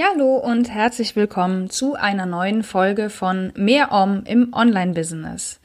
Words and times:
Ja, 0.00 0.12
hallo 0.14 0.38
und 0.38 0.70
herzlich 0.70 1.14
willkommen 1.14 1.68
zu 1.68 1.92
einer 1.92 2.24
neuen 2.24 2.62
Folge 2.62 3.10
von 3.10 3.52
Mehr 3.54 3.92
Om 3.92 4.22
im 4.24 4.54
Online-Business. 4.54 5.60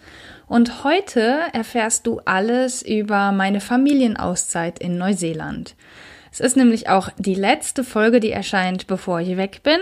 Und 0.46 0.84
heute 0.84 1.40
erfährst 1.54 2.06
du 2.06 2.20
alles 2.26 2.82
über 2.82 3.32
meine 3.32 3.62
Familienauszeit 3.62 4.80
in 4.80 4.98
Neuseeland. 4.98 5.78
Es 6.34 6.42
ist 6.42 6.58
nämlich 6.58 6.90
auch 6.90 7.12
die 7.18 7.36
letzte 7.36 7.86
Folge, 7.86 8.20
die 8.20 8.32
erscheint, 8.32 8.88
bevor 8.88 9.22
ich 9.22 9.38
weg 9.38 9.62
bin. 9.64 9.80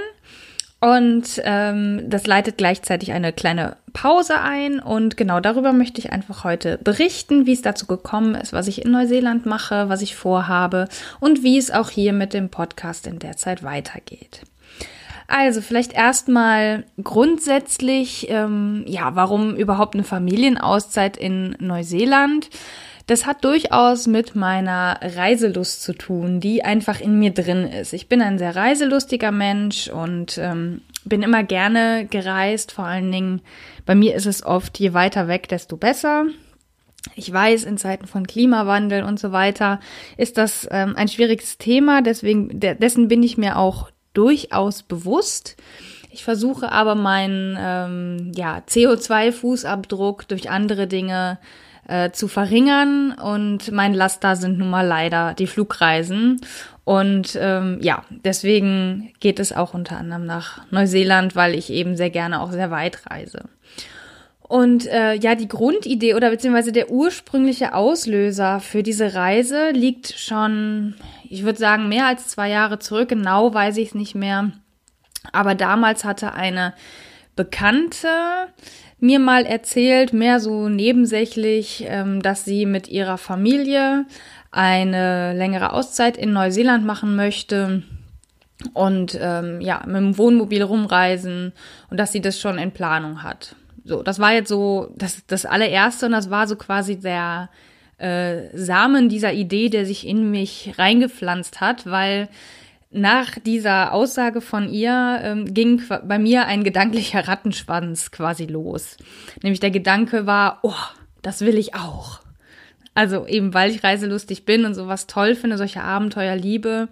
Und 0.83 1.41
ähm, 1.45 2.01
das 2.09 2.27
leitet 2.27 2.57
gleichzeitig 2.57 3.13
eine 3.13 3.31
kleine 3.31 3.77
Pause 3.93 4.41
ein. 4.41 4.81
Und 4.81 5.15
genau 5.15 5.39
darüber 5.39 5.71
möchte 5.71 6.01
ich 6.01 6.11
einfach 6.11 6.43
heute 6.43 6.77
berichten, 6.77 7.45
wie 7.45 7.53
es 7.53 7.61
dazu 7.61 7.87
gekommen 7.87 8.35
ist, 8.35 8.51
was 8.51 8.67
ich 8.67 8.83
in 8.83 8.91
Neuseeland 8.91 9.45
mache, 9.45 9.87
was 9.87 10.01
ich 10.01 10.17
vorhabe 10.17 10.89
und 11.21 11.41
wie 11.41 11.57
es 11.57 11.71
auch 11.71 11.89
hier 11.89 12.11
mit 12.11 12.33
dem 12.33 12.49
Podcast 12.49 13.07
in 13.07 13.19
der 13.19 13.37
Zeit 13.37 13.63
weitergeht. 13.63 14.41
Also 15.27 15.61
vielleicht 15.61 15.93
erstmal 15.93 16.83
grundsätzlich, 17.01 18.27
ähm, 18.29 18.83
ja, 18.85 19.15
warum 19.15 19.55
überhaupt 19.55 19.93
eine 19.93 20.03
Familienauszeit 20.03 21.15
in 21.15 21.55
Neuseeland? 21.59 22.49
Das 23.05 23.25
hat 23.25 23.43
durchaus 23.43 24.07
mit 24.07 24.35
meiner 24.35 24.97
Reiselust 25.01 25.83
zu 25.83 25.93
tun, 25.93 26.39
die 26.39 26.63
einfach 26.63 27.01
in 27.01 27.19
mir 27.19 27.31
drin 27.31 27.67
ist. 27.67 27.93
Ich 27.93 28.07
bin 28.07 28.21
ein 28.21 28.37
sehr 28.37 28.55
reiselustiger 28.55 29.31
Mensch 29.31 29.89
und 29.89 30.37
ähm, 30.37 30.81
bin 31.03 31.21
immer 31.21 31.43
gerne 31.43 32.05
gereist. 32.09 32.71
Vor 32.71 32.85
allen 32.85 33.11
Dingen, 33.11 33.41
bei 33.85 33.93
mir 33.93 34.15
ist 34.15 34.25
es 34.25 34.45
oft, 34.45 34.79
je 34.79 34.93
weiter 34.93 35.27
weg, 35.27 35.49
desto 35.49 35.75
besser. 35.75 36.25
Ich 37.15 37.31
weiß, 37.31 37.65
in 37.65 37.77
Zeiten 37.77 38.07
von 38.07 38.25
Klimawandel 38.25 39.03
und 39.03 39.19
so 39.19 39.33
weiter 39.33 39.81
ist 40.15 40.37
das 40.37 40.67
ähm, 40.71 40.95
ein 40.95 41.09
schwieriges 41.09 41.57
Thema. 41.57 42.01
Deswegen, 42.01 42.59
de 42.61 42.75
dessen 42.75 43.09
bin 43.09 43.21
ich 43.21 43.37
mir 43.37 43.57
auch 43.57 43.89
durchaus 44.13 44.83
bewusst. 44.83 45.57
Ich 46.09 46.23
versuche 46.23 46.71
aber 46.71 46.95
meinen 46.95 47.57
ähm, 47.59 48.31
ja, 48.35 48.61
CO2-Fußabdruck 48.69 50.27
durch 50.27 50.49
andere 50.49 50.87
Dinge 50.87 51.39
äh, 51.87 52.11
zu 52.11 52.27
verringern. 52.27 53.11
Und 53.13 53.71
mein 53.71 53.93
Laster 53.93 54.35
sind 54.35 54.57
nun 54.57 54.69
mal 54.69 54.85
leider 54.85 55.33
die 55.33 55.47
Flugreisen. 55.47 56.41
Und 56.83 57.37
ähm, 57.39 57.79
ja, 57.81 58.03
deswegen 58.09 59.13
geht 59.19 59.39
es 59.39 59.53
auch 59.53 59.73
unter 59.73 59.97
anderem 59.97 60.25
nach 60.25 60.69
Neuseeland, 60.71 61.35
weil 61.35 61.55
ich 61.55 61.71
eben 61.71 61.95
sehr 61.95 62.09
gerne 62.09 62.41
auch 62.41 62.51
sehr 62.51 62.71
weit 62.71 63.09
reise. 63.09 63.45
Und 64.41 64.85
äh, 64.87 65.15
ja, 65.15 65.35
die 65.35 65.47
Grundidee 65.47 66.13
oder 66.13 66.29
beziehungsweise 66.29 66.71
der 66.71 66.91
ursprüngliche 66.91 67.73
Auslöser 67.73 68.59
für 68.59 68.83
diese 68.83 69.15
Reise 69.15 69.71
liegt 69.71 70.13
schon, 70.19 70.95
ich 71.27 71.43
würde 71.43 71.57
sagen, 71.57 71.89
mehr 71.89 72.05
als 72.05 72.27
zwei 72.27 72.49
Jahre 72.49 72.77
zurück. 72.77 73.09
Genau 73.09 73.53
weiß 73.53 73.77
ich 73.77 73.89
es 73.89 73.95
nicht 73.95 74.13
mehr. 74.13 74.51
Aber 75.31 75.55
damals 75.55 76.03
hatte 76.03 76.33
eine 76.33 76.73
Bekannte 77.35 78.09
mir 79.03 79.19
mal 79.19 79.45
erzählt, 79.45 80.13
mehr 80.13 80.39
so 80.39 80.69
nebensächlich, 80.69 81.85
ähm, 81.87 82.21
dass 82.21 82.45
sie 82.45 82.65
mit 82.65 82.87
ihrer 82.87 83.17
Familie 83.17 84.05
eine 84.49 85.33
längere 85.33 85.73
Auszeit 85.73 86.15
in 86.15 86.31
Neuseeland 86.31 86.85
machen 86.85 87.15
möchte 87.15 87.83
und 88.73 89.17
ähm, 89.19 89.59
ja, 89.59 89.83
mit 89.85 89.97
dem 89.97 90.17
Wohnmobil 90.17 90.63
rumreisen 90.63 91.51
und 91.89 91.99
dass 91.99 92.13
sie 92.13 92.21
das 92.21 92.39
schon 92.39 92.57
in 92.57 92.71
Planung 92.71 93.23
hat. 93.23 93.55
So, 93.83 94.03
das 94.03 94.19
war 94.19 94.33
jetzt 94.33 94.47
so 94.47 94.93
das, 94.95 95.25
das 95.27 95.45
allererste 95.45 96.05
und 96.05 96.13
das 96.13 96.29
war 96.29 96.47
so 96.47 96.55
quasi 96.55 96.97
der 96.97 97.49
äh, 97.97 98.47
Samen 98.53 99.09
dieser 99.09 99.33
Idee, 99.33 99.67
der 99.67 99.85
sich 99.85 100.07
in 100.07 100.31
mich 100.31 100.75
reingepflanzt 100.77 101.59
hat, 101.59 101.85
weil 101.85 102.29
nach 102.93 103.39
dieser 103.39 103.91
Aussage 103.91 104.39
von 104.39 104.69
ihr 104.69 105.19
ähm, 105.23 105.53
ging 105.53 105.81
bei 106.05 106.19
mir 106.19 106.45
ein 106.45 106.63
gedanklicher 106.63 107.27
Rattenschwanz 107.27 108.11
quasi 108.11 108.45
los. 108.45 108.97
Nämlich 109.41 109.59
der 109.59 109.71
Gedanke 109.71 110.25
war, 110.25 110.59
oh, 110.61 110.73
das 111.21 111.41
will 111.41 111.57
ich 111.57 111.75
auch. 111.75 112.19
Also 112.93 113.25
eben, 113.25 113.53
weil 113.53 113.71
ich 113.71 113.83
reiselustig 113.83 114.45
bin 114.45 114.65
und 114.65 114.75
sowas 114.75 115.07
toll 115.07 115.35
finde, 115.35 115.57
solche 115.57 115.81
Abenteuer 115.81 116.35
liebe, 116.35 116.89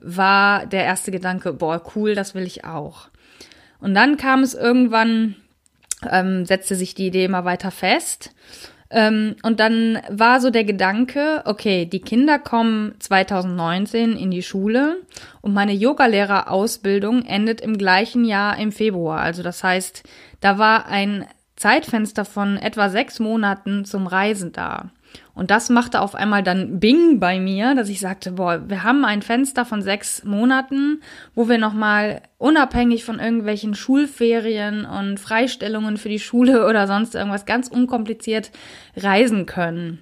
war 0.00 0.66
der 0.66 0.84
erste 0.84 1.10
Gedanke, 1.10 1.52
boah, 1.52 1.82
cool, 1.96 2.14
das 2.14 2.34
will 2.34 2.44
ich 2.44 2.64
auch. 2.64 3.08
Und 3.80 3.94
dann 3.94 4.16
kam 4.16 4.42
es 4.42 4.54
irgendwann, 4.54 5.36
ähm, 6.08 6.44
setzte 6.44 6.74
sich 6.74 6.94
die 6.94 7.06
Idee 7.06 7.24
immer 7.24 7.44
weiter 7.44 7.70
fest. 7.70 8.32
Ähm, 8.90 9.36
und 9.42 9.60
dann 9.60 9.98
war 10.08 10.40
so 10.40 10.50
der 10.50 10.64
Gedanke, 10.64 11.42
okay, 11.44 11.84
die 11.84 12.00
Kinder 12.00 12.38
kommen 12.38 12.94
2019 12.98 14.16
in 14.16 14.30
die 14.30 14.42
Schule 14.42 15.02
und 15.42 15.52
meine 15.52 15.72
Yogalehrerausbildung 15.74 17.24
endet 17.24 17.60
im 17.60 17.76
gleichen 17.76 18.24
Jahr 18.24 18.58
im 18.58 18.72
Februar. 18.72 19.20
Also 19.20 19.42
das 19.42 19.62
heißt, 19.62 20.04
da 20.40 20.58
war 20.58 20.86
ein 20.86 21.26
Zeitfenster 21.56 22.24
von 22.24 22.56
etwa 22.56 22.88
sechs 22.88 23.18
Monaten 23.18 23.84
zum 23.84 24.06
Reisen 24.06 24.52
da. 24.52 24.90
Und 25.34 25.50
das 25.50 25.70
machte 25.70 26.00
auf 26.00 26.14
einmal 26.14 26.42
dann 26.42 26.80
Bing 26.80 27.20
bei 27.20 27.38
mir, 27.38 27.74
dass 27.74 27.88
ich 27.88 28.00
sagte, 28.00 28.32
boah, 28.32 28.68
wir 28.68 28.82
haben 28.82 29.04
ein 29.04 29.22
Fenster 29.22 29.64
von 29.64 29.82
sechs 29.82 30.24
Monaten, 30.24 31.00
wo 31.34 31.48
wir 31.48 31.58
nochmal 31.58 32.22
unabhängig 32.38 33.04
von 33.04 33.20
irgendwelchen 33.20 33.74
Schulferien 33.74 34.84
und 34.84 35.20
Freistellungen 35.20 35.96
für 35.96 36.08
die 36.08 36.18
Schule 36.18 36.66
oder 36.68 36.86
sonst 36.86 37.14
irgendwas 37.14 37.46
ganz 37.46 37.68
unkompliziert 37.68 38.50
reisen 38.96 39.46
können. 39.46 40.00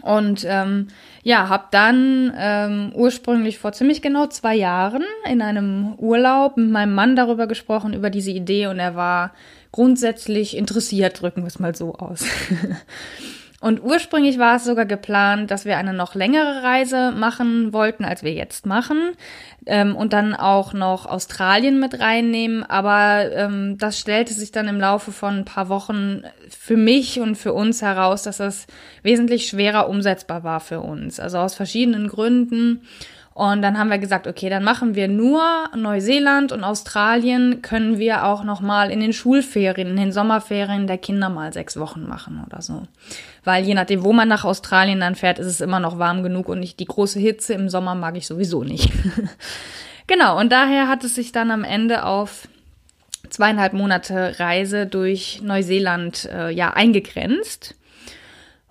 Und 0.00 0.46
ähm, 0.48 0.88
ja, 1.22 1.48
habe 1.48 1.66
dann 1.70 2.32
ähm, 2.36 2.92
ursprünglich 2.94 3.58
vor 3.58 3.72
ziemlich 3.72 4.00
genau 4.00 4.26
zwei 4.26 4.54
Jahren 4.54 5.04
in 5.30 5.42
einem 5.42 5.94
Urlaub 5.98 6.56
mit 6.56 6.70
meinem 6.70 6.94
Mann 6.94 7.14
darüber 7.14 7.46
gesprochen, 7.46 7.92
über 7.92 8.08
diese 8.08 8.30
Idee 8.30 8.68
und 8.68 8.78
er 8.78 8.96
war 8.96 9.32
grundsätzlich 9.70 10.56
interessiert, 10.56 11.20
drücken 11.20 11.42
wir 11.42 11.48
es 11.48 11.58
mal 11.58 11.74
so 11.74 11.94
aus. 11.94 12.24
Und 13.62 13.80
ursprünglich 13.80 14.40
war 14.40 14.56
es 14.56 14.64
sogar 14.64 14.86
geplant, 14.86 15.52
dass 15.52 15.64
wir 15.64 15.78
eine 15.78 15.92
noch 15.92 16.16
längere 16.16 16.64
Reise 16.64 17.12
machen 17.12 17.72
wollten, 17.72 18.04
als 18.04 18.24
wir 18.24 18.32
jetzt 18.32 18.66
machen. 18.66 19.12
Ähm, 19.66 19.94
und 19.94 20.12
dann 20.12 20.34
auch 20.34 20.72
noch 20.72 21.06
Australien 21.06 21.78
mit 21.78 22.00
reinnehmen. 22.00 22.64
Aber 22.64 23.30
ähm, 23.32 23.78
das 23.78 24.00
stellte 24.00 24.34
sich 24.34 24.50
dann 24.50 24.66
im 24.66 24.80
Laufe 24.80 25.12
von 25.12 25.38
ein 25.38 25.44
paar 25.44 25.68
Wochen 25.68 26.24
für 26.48 26.76
mich 26.76 27.20
und 27.20 27.36
für 27.36 27.52
uns 27.52 27.82
heraus, 27.82 28.24
dass 28.24 28.38
das 28.38 28.66
wesentlich 29.04 29.46
schwerer 29.46 29.88
umsetzbar 29.88 30.42
war 30.42 30.58
für 30.58 30.80
uns. 30.80 31.20
Also 31.20 31.38
aus 31.38 31.54
verschiedenen 31.54 32.08
Gründen. 32.08 32.82
Und 33.34 33.62
dann 33.62 33.78
haben 33.78 33.88
wir 33.88 33.98
gesagt, 33.98 34.26
okay, 34.26 34.50
dann 34.50 34.62
machen 34.62 34.94
wir 34.94 35.08
nur 35.08 35.42
Neuseeland 35.74 36.52
und 36.52 36.64
Australien 36.64 37.62
können 37.62 37.98
wir 37.98 38.26
auch 38.26 38.44
noch 38.44 38.60
mal 38.60 38.90
in 38.90 39.00
den 39.00 39.14
Schulferien, 39.14 39.88
in 39.88 39.96
den 39.96 40.12
Sommerferien 40.12 40.86
der 40.86 40.98
Kinder 40.98 41.30
mal 41.30 41.52
sechs 41.52 41.78
Wochen 41.78 42.06
machen 42.06 42.44
oder 42.46 42.60
so. 42.60 42.82
Weil 43.44 43.64
je 43.64 43.74
nachdem, 43.74 44.04
wo 44.04 44.12
man 44.12 44.28
nach 44.28 44.44
Australien 44.44 45.00
dann 45.00 45.14
fährt, 45.14 45.38
ist 45.38 45.46
es 45.46 45.60
immer 45.62 45.80
noch 45.80 45.98
warm 45.98 46.22
genug 46.22 46.48
und 46.48 46.60
nicht 46.60 46.78
die 46.78 46.84
große 46.84 47.18
Hitze 47.18 47.54
im 47.54 47.70
Sommer 47.70 47.94
mag 47.94 48.16
ich 48.16 48.26
sowieso 48.26 48.64
nicht. 48.64 48.92
genau. 50.06 50.38
Und 50.38 50.52
daher 50.52 50.88
hat 50.88 51.02
es 51.02 51.14
sich 51.14 51.32
dann 51.32 51.50
am 51.50 51.64
Ende 51.64 52.04
auf 52.04 52.48
zweieinhalb 53.30 53.72
Monate 53.72 54.38
Reise 54.38 54.86
durch 54.86 55.40
Neuseeland 55.42 56.28
äh, 56.30 56.50
ja 56.50 56.74
eingegrenzt. 56.74 57.76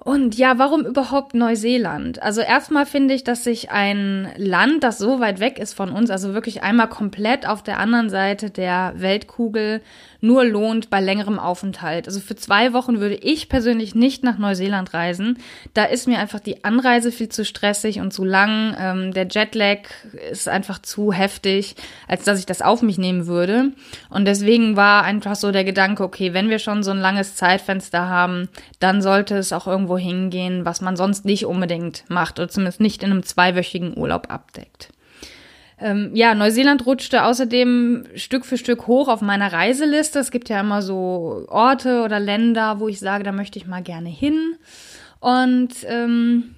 Und 0.04 0.36
ja, 0.36 0.58
warum 0.58 0.84
überhaupt 0.84 1.36
Neuseeland? 1.36 2.24
Also 2.24 2.42
erstmal 2.42 2.88
finde 2.88 3.14
ich, 3.14 3.24
dass 3.24 3.44
sich 3.44 3.70
ein 3.70 4.32
Land, 4.36 4.84
das 4.84 4.98
so 4.98 5.20
weit 5.20 5.40
weg 5.40 5.60
ist 5.60 5.74
von 5.74 5.92
uns, 5.92 6.10
also 6.10 6.34
wirklich 6.34 6.64
einmal 6.64 6.90
komplett 6.90 7.48
auf 7.48 7.62
der 7.62 7.78
anderen 7.78 8.10
Seite 8.10 8.50
der 8.50 8.94
Weltkugel, 8.96 9.82
nur 10.22 10.46
lohnt 10.46 10.90
bei 10.90 11.02
längerem 11.02 11.40
Aufenthalt. 11.40 12.08
Also 12.08 12.20
für 12.20 12.36
zwei 12.36 12.74
Wochen 12.74 13.00
würde 13.00 13.16
ich 13.16 13.50
persönlich 13.50 13.96
nicht 13.96 14.24
nach 14.24 14.38
Neuseeland 14.38 14.94
reisen. 14.94 15.40
Da 15.74 15.86
ist 15.86 16.08
mir 16.08 16.20
einfach 16.20 16.40
die 16.40 16.64
Anreise 16.64 17.12
viel 17.12 17.30
zu 17.30 17.44
stressig 17.44 18.00
und 18.00 18.14
zu 18.14 18.24
lang. 18.24 18.76
Ähm, 18.80 19.14
der 19.14 19.28
Jetlag 19.28 19.80
ist 20.32 20.48
einfach 20.48 20.80
zu 20.80 21.12
heftig, 21.12 21.76
als 22.08 22.24
dass 22.24 22.40
ich 22.40 22.46
das 22.46 22.62
auf 22.62 22.84
mich 22.84 23.00
nehmen 23.00 23.26
würde. 23.26 23.72
Und 24.10 24.26
deswegen 24.26 24.76
war 24.76 25.04
einfach 25.04 25.36
so 25.36 25.52
der 25.52 25.64
Gedanke, 25.64 26.04
okay, 26.04 26.34
wenn 26.34 26.50
wir 26.50 26.60
schon 26.60 26.84
so 26.84 26.92
ein 26.92 27.00
langes 27.00 27.36
Zeitfenster 27.36 28.08
haben, 28.08 28.48
dann 28.80 29.02
sollte 29.02 29.36
es 29.38 29.52
auch 29.52 29.68
irgendwo 29.68 29.98
hingehen, 29.98 30.66
was 30.66 30.82
man 30.82 30.96
sonst 30.96 31.26
nicht 31.26 31.46
unbedingt 31.46 32.04
macht 32.10 32.40
oder 32.40 32.48
zumindest 32.48 32.80
nicht 32.80 33.02
in 33.04 33.12
einem 33.12 33.24
zweiwöchigen 33.24 33.98
Urlaub 33.98 34.32
abdeckt. 34.32 34.90
Ähm, 35.82 36.12
ja, 36.14 36.36
Neuseeland 36.36 36.86
rutschte 36.86 37.24
außerdem 37.24 38.06
Stück 38.16 38.46
für 38.46 38.58
Stück 38.58 38.88
hoch 38.88 39.08
auf 39.08 39.22
meiner 39.22 39.52
Reiseliste. 39.52 40.20
Es 40.20 40.32
gibt 40.32 40.48
ja 40.50 40.60
immer 40.60 40.82
so 40.82 41.46
Orte 41.50 42.04
oder 42.04 42.20
Länder, 42.20 42.80
wo 42.80 42.88
ich 42.88 43.00
sage, 43.00 43.24
da 43.24 43.32
möchte 43.32 43.58
ich 43.58 43.66
mal 43.66 43.82
gerne 43.82 44.10
hin. 44.10 44.56
Und 45.20 45.70
ähm, 45.88 46.56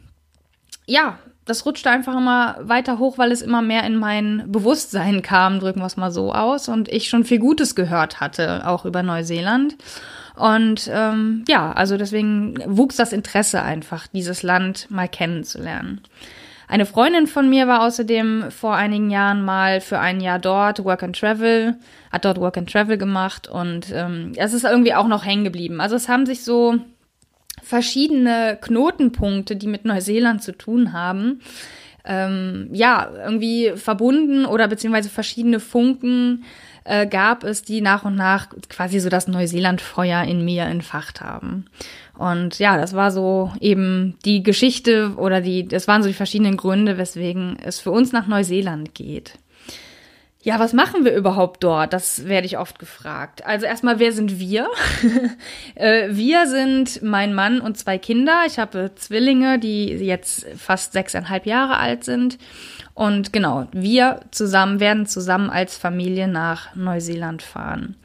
ja, 0.86 1.20
das 1.46 1.66
rutschte 1.66 1.90
einfach 1.90 2.18
immer 2.18 2.58
weiter 2.62 3.00
hoch, 3.00 3.18
weil 3.18 3.31
es 3.31 3.42
immer 3.42 3.62
mehr 3.62 3.84
in 3.86 3.96
mein 3.96 4.44
Bewusstsein 4.48 5.22
kam, 5.22 5.60
drücken 5.60 5.80
wir 5.80 5.86
es 5.86 5.98
mal 5.98 6.12
so 6.12 6.34
aus. 6.34 6.68
Und 6.68 6.90
ich 6.90 7.08
schon 7.08 7.24
viel 7.24 7.40
Gutes 7.40 7.76
gehört 7.76 8.19
hatte, 8.19 8.68
auch 8.68 8.86
über 8.86 9.04
Neuseeland. 9.04 9.76
Und 10.36 10.90
ähm, 10.92 11.46
ja, 11.48 11.72
also 11.72 11.96
deswegen 11.96 12.56
wuchs 12.66 12.96
das 12.96 13.14
Interesse 13.14 13.62
einfach, 13.62 14.08
dieses 14.08 14.44
Land 14.44 14.90
mal 14.90 15.08
kennenzulernen. 15.08 16.02
Eine 16.68 16.86
Freundin 16.86 17.27
von 17.27 17.50
mir 17.50 17.68
war 17.68 17.83
außerdem 17.83 18.51
vor 18.51 18.75
einigen 18.75 19.10
Jahren 19.10 19.44
mal 19.44 19.81
für 19.81 20.00
ein 20.00 20.21
Jahr 20.21 20.39
dort, 20.39 20.83
Work 20.83 21.04
and 21.04 21.18
Travel, 21.18 21.75
hat 22.12 22.25
dort 22.25 22.39
Work 22.39 22.57
and 22.57 22.71
Travel 22.71 22.98
gemacht 22.98 23.48
und 23.48 23.92
ähm, 23.94 24.31
es 24.36 24.54
ist 24.54 24.63
irgendwie 24.63 24.94
auch 24.94 25.07
noch 25.07 25.25
hängen 25.25 25.44
geblieben. 25.44 25.81
Also 25.81 25.95
es 25.95 26.07
haben 26.10 26.25
sich 26.25 26.44
so 26.44 26.80
verschiedene 27.62 28.57
Knotenpunkte, 28.62 29.56
die 29.56 29.68
mit 29.68 29.86
Neuseeland 29.86 30.42
zu 30.42 30.51
tun 30.54 30.94
haben, 30.94 31.42
ähm, 32.06 32.69
ja, 32.74 33.09
irgendwie 33.25 33.74
verbunden 33.75 34.45
oder 34.45 34.68
beziehungsweise 34.68 35.09
verschiedene 35.09 35.59
Funken 35.59 36.44
äh, 36.85 37.07
gab 37.07 37.44
es, 37.44 37.63
die 37.63 37.81
nach 37.81 38.06
und 38.06 38.15
nach 38.15 38.47
quasi 38.69 39.00
so 39.00 39.09
das 39.09 39.27
Neuseeland-Feuer 39.27 40.24
in 40.24 40.44
mir 40.44 40.63
entfacht 40.63 41.21
haben. 41.21 41.65
Und 42.18 42.59
ja, 42.59 42.77
das 42.77 42.94
war 42.94 43.12
so 43.12 43.51
eben 43.59 44.18
die 44.25 44.44
Geschichte 44.44 45.13
oder 45.18 45.41
die, 45.41 45.68
das 45.68 45.88
waren 45.88 46.03
so 46.03 46.09
die 46.09 46.13
verschiedenen 46.13 46.57
Gründe, 46.57 46.97
weswegen 46.97 47.57
es 47.63 47.80
für 47.80 47.91
uns 47.91 48.12
nach 48.12 48.27
Neuseeland 48.27 48.94
geht. 48.94 49.39
Ja, 50.45 50.60
was 50.60 50.74
machen 50.74 51.06
wir 51.06 51.16
überhaupt 51.16 51.63
dort? 51.63 51.94
Das 51.94 52.28
werde 52.28 52.45
ich 52.45 52.57
oft 52.57 52.78
gefragt. 52.78 53.45
Also 53.45 53.66
erstmal, 53.66 54.00
wer 54.00 54.12
sind 54.12 54.40
wir? 54.40 54.69
Äh, 55.75 56.10
wir 56.12 56.45
sind 56.48 57.01
mein 57.01 57.34
Mann 57.34 57.60
und 57.60 57.78
zwei 57.78 57.98
Kinder. 57.98 58.44
Ich 58.45 58.60
habe 58.60 58.92
Zwillinge, 58.95 59.57
die 59.57 59.86
jetzt 59.88 60.45
fast 60.56 60.94
sechseinhalb 60.94 61.45
Jahre 61.45 61.78
alt 61.78 62.04
sind. 62.04 62.38
Und 62.94 63.34
genau, 63.34 63.68
wir 63.72 64.19
zusammen 64.30 64.80
werden 64.80 65.07
zusammen 65.07 65.50
als 65.50 65.78
Familie 65.78 66.28
nach 66.28 66.75
Neuseeland 66.75 67.42
fahren. 67.42 67.95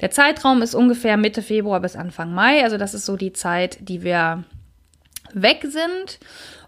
Der 0.00 0.10
Zeitraum 0.10 0.62
ist 0.62 0.74
ungefähr 0.74 1.16
Mitte 1.16 1.42
Februar 1.42 1.80
bis 1.80 1.96
Anfang 1.96 2.32
Mai. 2.32 2.62
Also 2.62 2.76
das 2.76 2.94
ist 2.94 3.06
so 3.06 3.16
die 3.16 3.32
Zeit, 3.32 3.78
die 3.80 4.02
wir 4.02 4.44
weg 5.32 5.66
sind. 5.68 6.20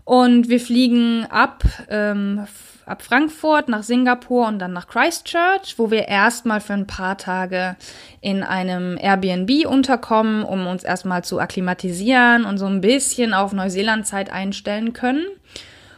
Und 0.04 0.48
wir 0.48 0.58
fliegen 0.58 1.26
ab, 1.26 1.62
ähm, 1.88 2.46
ab 2.88 3.02
Frankfurt 3.02 3.68
nach 3.68 3.82
Singapur 3.82 4.46
und 4.46 4.58
dann 4.58 4.72
nach 4.72 4.88
Christchurch, 4.88 5.78
wo 5.78 5.90
wir 5.90 6.08
erstmal 6.08 6.60
für 6.60 6.72
ein 6.72 6.86
paar 6.86 7.18
Tage 7.18 7.76
in 8.20 8.42
einem 8.42 8.98
Airbnb 8.98 9.66
unterkommen, 9.66 10.42
um 10.42 10.66
uns 10.66 10.84
erstmal 10.84 11.24
zu 11.24 11.40
akklimatisieren 11.40 12.44
und 12.44 12.58
so 12.58 12.66
ein 12.66 12.80
bisschen 12.80 13.34
auf 13.34 13.52
Neuseeland-Zeit 13.52 14.30
einstellen 14.30 14.92
können. 14.92 15.26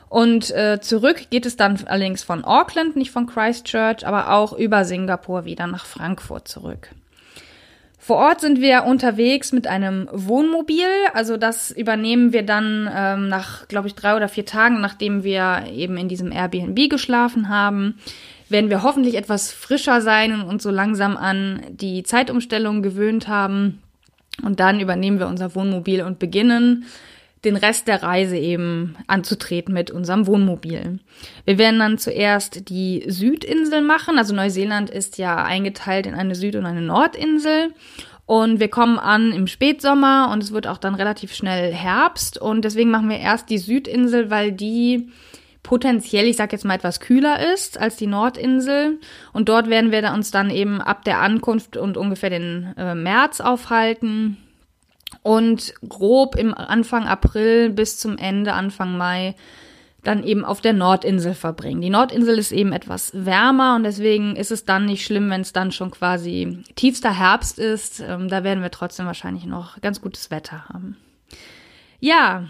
Und 0.09 0.51
äh, 0.51 0.81
zurück 0.81 1.31
geht 1.31 1.47
es 1.47 1.57
dann 1.57 1.79
allerdings 1.87 2.25
von 2.25 2.45
Auckland, 2.45 2.97
nicht 2.97 3.13
von 3.13 3.27
Christchurch, 3.27 4.07
aber 4.07 4.33
auch 4.33 4.53
über 4.53 4.85
Singapur 4.85 5.45
wieder 5.45 5.69
nach 5.69 5.87
Frankfurt 5.87 6.49
zurück. 6.49 6.91
Vor 8.02 8.17
Ort 8.17 8.41
sind 8.41 8.62
wir 8.62 8.85
unterwegs 8.85 9.52
mit 9.52 9.67
einem 9.67 10.08
Wohnmobil. 10.11 10.87
Also 11.12 11.37
das 11.37 11.70
übernehmen 11.70 12.32
wir 12.32 12.43
dann 12.43 12.91
ähm, 12.93 13.29
nach, 13.29 13.69
glaube 13.69 13.88
ich, 13.88 13.94
drei 13.94 14.17
oder 14.17 14.26
vier 14.26 14.47
Tagen, 14.47 14.81
nachdem 14.81 15.23
wir 15.23 15.64
eben 15.70 15.99
in 15.99 16.08
diesem 16.08 16.32
Airbnb 16.32 16.88
geschlafen 16.88 17.50
haben. 17.50 17.99
Werden 18.49 18.70
wir 18.70 18.82
hoffentlich 18.82 19.17
etwas 19.17 19.52
frischer 19.52 20.00
sein 20.00 20.32
und 20.32 20.49
uns 20.49 20.62
so 20.62 20.70
langsam 20.70 21.19
an 21.19 21.61
die 21.69 22.02
Zeitumstellung 22.02 22.81
gewöhnt 22.81 23.29
haben. 23.29 23.82
Und 24.43 24.61
dann 24.61 24.81
übernehmen 24.81 25.19
wir 25.19 25.26
unser 25.26 25.55
Wohnmobil 25.55 26.03
und 26.03 26.19
beginnen 26.19 26.87
den 27.45 27.57
Rest 27.57 27.89
der 27.89 28.03
Reise 28.03 28.37
eben 28.37 28.97
anzutreten 29.07 29.73
mit 29.73 29.91
unserem 29.91 30.27
Wohnmobil. 30.27 30.99
Wir 31.45 31.59
werden 31.59 31.81
dann 31.81 31.99
zuerst 31.99 32.69
die 32.69 33.05
Südinsel 33.07 33.81
machen. 33.81 34.19
Also 34.19 34.35
Neuseeland 34.35 34.91
ist 34.91 35.17
ja 35.17 35.43
eingeteilt 35.43 36.07
in 36.07 36.15
eine 36.15 36.35
Süd- 36.35 36.57
und 36.57 36.67
eine 36.67 36.83
Nordinsel. 36.83 37.73
Und 38.27 38.61
wir 38.61 38.69
kommen 38.69 38.99
an 38.99 39.33
im 39.33 39.47
Spätsommer 39.47 40.31
und 40.33 40.43
es 40.43 40.53
wird 40.53 40.67
auch 40.67 40.79
dann 40.79 40.95
relativ 40.95 41.35
schnell 41.35 41.73
Herbst. 41.73 42.39
Und 42.39 42.65
deswegen 42.65 42.91
machen 42.91 43.09
wir 43.09 43.19
erst 43.19 43.49
die 43.49 43.59
Südinsel, 43.59 44.31
weil 44.31 44.53
die 44.53 45.11
potenziell, 45.63 46.27
ich 46.27 46.37
sag 46.37 46.53
jetzt 46.53 46.65
mal, 46.65 46.75
etwas 46.75 47.01
kühler 47.01 47.53
ist 47.53 47.81
als 47.81 47.97
die 47.97 48.07
Nordinsel. 48.07 49.01
Und 49.33 49.49
dort 49.49 49.69
werden 49.69 49.93
wir 49.93 50.13
uns 50.13 50.31
dann 50.31 50.51
eben 50.51 50.81
ab 50.81 51.05
der 51.05 51.21
Ankunft 51.21 51.77
und 51.77 51.97
ungefähr 51.97 52.31
den 52.31 52.75
äh, 52.77 52.95
März 52.95 53.41
aufhalten 53.41 54.37
und 55.23 55.75
grob 55.89 56.37
im 56.37 56.55
Anfang 56.55 57.07
April 57.07 57.71
bis 57.71 57.99
zum 57.99 58.17
Ende, 58.19 58.53
Anfang 58.53 58.97
Mai, 58.97 59.35
dann 60.03 60.25
eben 60.25 60.45
auf 60.45 60.61
der 60.61 60.73
Nordinsel 60.73 61.35
verbringen. 61.35 61.81
Die 61.81 61.91
Nordinsel 61.91 62.39
ist 62.39 62.53
eben 62.53 62.73
etwas 62.73 63.12
wärmer 63.12 63.77
und 63.77 63.85
deswegen 63.85 64.35
ist 64.35 64.51
es 64.51 64.65
dann 64.65 64.87
nicht 64.87 65.05
schlimm, 65.05 65.29
wenn 65.31 65.43
es 65.43 65.53
dann 65.53 65.73
schon 65.73 65.91
quasi 65.91 66.62
tiefster 66.75 67.17
Herbst 67.19 67.59
ist. 67.59 68.01
Ähm, 68.01 68.29
da 68.29 68.43
werden 68.43 68.62
wir 68.62 68.71
trotzdem 68.71 69.07
wahrscheinlich 69.07 69.45
noch 69.45 69.81
ganz 69.81 70.01
gutes 70.01 70.31
Wetter 70.31 70.65
haben. 70.69 70.97
Ja, 71.99 72.49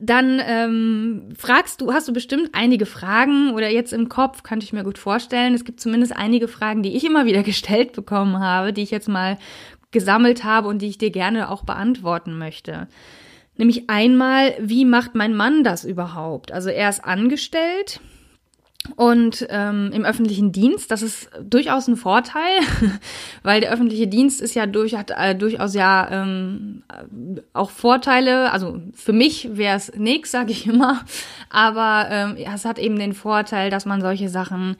dann 0.00 0.42
ähm, 0.44 1.28
fragst 1.38 1.80
du, 1.80 1.92
hast 1.92 2.08
du 2.08 2.12
bestimmt 2.12 2.50
einige 2.54 2.86
Fragen 2.86 3.52
oder 3.52 3.70
jetzt 3.70 3.92
im 3.92 4.08
Kopf, 4.08 4.42
kann 4.42 4.60
ich 4.60 4.72
mir 4.72 4.82
gut 4.82 4.98
vorstellen. 4.98 5.54
Es 5.54 5.64
gibt 5.64 5.80
zumindest 5.80 6.16
einige 6.16 6.48
Fragen, 6.48 6.82
die 6.82 6.96
ich 6.96 7.04
immer 7.04 7.24
wieder 7.24 7.42
gestellt 7.44 7.92
bekommen 7.92 8.40
habe, 8.40 8.72
die 8.72 8.82
ich 8.82 8.90
jetzt 8.90 9.08
mal 9.08 9.38
gesammelt 9.92 10.44
habe 10.44 10.68
und 10.68 10.82
die 10.82 10.88
ich 10.88 10.98
dir 10.98 11.10
gerne 11.10 11.50
auch 11.50 11.64
beantworten 11.64 12.36
möchte. 12.38 12.88
Nämlich 13.56 13.88
einmal, 13.88 14.54
wie 14.58 14.84
macht 14.84 15.14
mein 15.14 15.34
Mann 15.34 15.62
das 15.62 15.84
überhaupt? 15.84 16.52
Also 16.52 16.70
er 16.70 16.88
ist 16.88 17.04
angestellt 17.04 18.00
und 18.96 19.46
ähm, 19.48 19.90
im 19.92 20.04
öffentlichen 20.04 20.50
Dienst, 20.50 20.90
das 20.90 21.02
ist 21.02 21.30
durchaus 21.40 21.86
ein 21.86 21.96
Vorteil, 21.96 22.60
weil 23.44 23.60
der 23.60 23.72
öffentliche 23.72 24.08
Dienst 24.08 24.40
ist 24.40 24.54
ja 24.54 24.66
durch, 24.66 24.96
hat 24.96 25.12
äh, 25.16 25.36
durchaus 25.36 25.74
ja 25.74 26.08
ähm, 26.10 26.82
auch 27.52 27.70
Vorteile. 27.70 28.50
Also 28.50 28.80
für 28.94 29.12
mich 29.12 29.56
wäre 29.56 29.76
es 29.76 29.92
nix, 29.94 30.32
sage 30.32 30.50
ich 30.50 30.66
immer, 30.66 31.04
aber 31.48 32.08
ähm, 32.10 32.36
ja, 32.38 32.54
es 32.54 32.64
hat 32.64 32.78
eben 32.78 32.98
den 32.98 33.12
Vorteil, 33.12 33.70
dass 33.70 33.86
man 33.86 34.00
solche 34.00 34.28
Sachen 34.28 34.76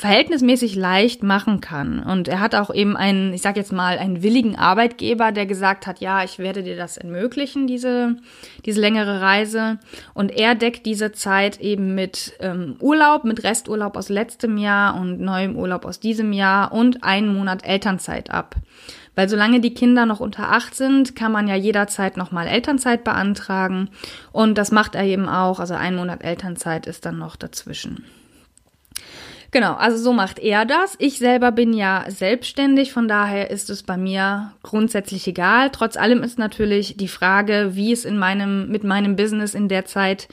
verhältnismäßig 0.00 0.76
leicht 0.76 1.22
machen 1.22 1.60
kann. 1.60 2.02
Und 2.02 2.26
er 2.26 2.40
hat 2.40 2.54
auch 2.54 2.74
eben 2.74 2.96
einen, 2.96 3.34
ich 3.34 3.42
sag 3.42 3.58
jetzt 3.58 3.70
mal, 3.70 3.98
einen 3.98 4.22
willigen 4.22 4.56
Arbeitgeber, 4.56 5.30
der 5.30 5.44
gesagt 5.44 5.86
hat, 5.86 6.00
ja, 6.00 6.24
ich 6.24 6.38
werde 6.38 6.62
dir 6.62 6.74
das 6.74 6.96
ermöglichen, 6.96 7.66
diese, 7.66 8.16
diese 8.64 8.80
längere 8.80 9.20
Reise. 9.20 9.78
Und 10.14 10.30
er 10.30 10.54
deckt 10.54 10.86
diese 10.86 11.12
Zeit 11.12 11.60
eben 11.60 11.94
mit 11.94 12.32
ähm, 12.40 12.76
Urlaub, 12.80 13.24
mit 13.24 13.44
Resturlaub 13.44 13.94
aus 13.94 14.08
letztem 14.08 14.56
Jahr 14.56 14.98
und 14.98 15.20
neuem 15.20 15.54
Urlaub 15.54 15.84
aus 15.84 16.00
diesem 16.00 16.32
Jahr 16.32 16.72
und 16.72 17.04
einen 17.04 17.34
Monat 17.34 17.66
Elternzeit 17.66 18.30
ab. 18.30 18.56
Weil 19.16 19.28
solange 19.28 19.60
die 19.60 19.74
Kinder 19.74 20.06
noch 20.06 20.20
unter 20.20 20.50
acht 20.50 20.74
sind, 20.74 21.14
kann 21.14 21.30
man 21.30 21.46
ja 21.46 21.56
jederzeit 21.56 22.16
nochmal 22.16 22.46
Elternzeit 22.46 23.04
beantragen. 23.04 23.90
Und 24.32 24.56
das 24.56 24.72
macht 24.72 24.94
er 24.94 25.04
eben 25.04 25.28
auch. 25.28 25.60
Also 25.60 25.74
ein 25.74 25.94
Monat 25.94 26.24
Elternzeit 26.24 26.86
ist 26.86 27.04
dann 27.04 27.18
noch 27.18 27.36
dazwischen. 27.36 28.06
Genau, 29.52 29.74
also 29.74 29.96
so 29.96 30.12
macht 30.12 30.38
er 30.38 30.64
das. 30.64 30.94
Ich 30.98 31.18
selber 31.18 31.50
bin 31.50 31.72
ja 31.72 32.04
selbstständig, 32.08 32.92
von 32.92 33.08
daher 33.08 33.50
ist 33.50 33.68
es 33.68 33.82
bei 33.82 33.96
mir 33.96 34.52
grundsätzlich 34.62 35.26
egal. 35.26 35.70
Trotz 35.70 35.96
allem 35.96 36.22
ist 36.22 36.38
natürlich 36.38 36.96
die 36.96 37.08
Frage, 37.08 37.70
wie 37.72 37.92
es 37.92 38.04
in 38.04 38.16
meinem, 38.16 38.68
mit 38.68 38.84
meinem 38.84 39.16
Business 39.16 39.54
in 39.54 39.68
der 39.68 39.86
Zeit 39.86 40.28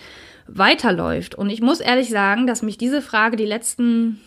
weiterläuft. 0.48 1.34
Und 1.34 1.50
ich 1.50 1.62
muss 1.62 1.80
ehrlich 1.80 2.10
sagen, 2.10 2.46
dass 2.46 2.62
mich 2.62 2.78
diese 2.78 3.02
Frage 3.02 3.38
die 3.38 3.46
letzten 3.46 4.22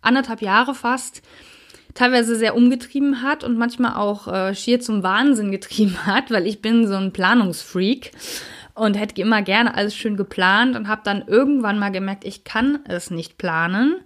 anderthalb 0.00 0.42
Jahre 0.42 0.74
fast 0.74 1.22
teilweise 1.94 2.36
sehr 2.36 2.54
umgetrieben 2.54 3.22
hat 3.22 3.42
und 3.42 3.58
manchmal 3.58 3.94
auch 3.94 4.28
äh, 4.28 4.54
schier 4.54 4.80
zum 4.80 5.02
Wahnsinn 5.02 5.50
getrieben 5.50 6.06
hat, 6.06 6.30
weil 6.30 6.46
ich 6.46 6.62
bin 6.62 6.86
so 6.86 6.94
ein 6.94 7.12
Planungsfreak 7.12 8.12
und 8.80 8.94
hätte 8.94 9.20
immer 9.20 9.42
gerne 9.42 9.74
alles 9.74 9.94
schön 9.94 10.16
geplant 10.16 10.74
und 10.74 10.88
habe 10.88 11.02
dann 11.04 11.24
irgendwann 11.26 11.78
mal 11.78 11.92
gemerkt, 11.92 12.24
ich 12.24 12.44
kann 12.44 12.78
es 12.88 13.10
nicht 13.10 13.36
planen. 13.36 13.96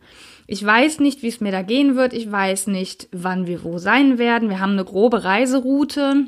Ich 0.47 0.65
weiß 0.65 0.99
nicht, 0.99 1.23
wie 1.23 1.29
es 1.29 1.41
mir 1.41 1.53
da 1.53 1.63
gehen 1.63 1.95
wird. 1.95 2.13
Ich 2.13 2.31
weiß 2.31 2.67
nicht, 2.67 3.09
wann 3.13 3.47
wir 3.47 3.63
wo 3.63 3.79
sein 3.79 4.19
werden. 4.19 4.51
Wir 4.51 4.61
haben 4.61 4.73
eine 4.73 4.85
grobe 4.85 5.23
Reiseroute. 5.25 6.27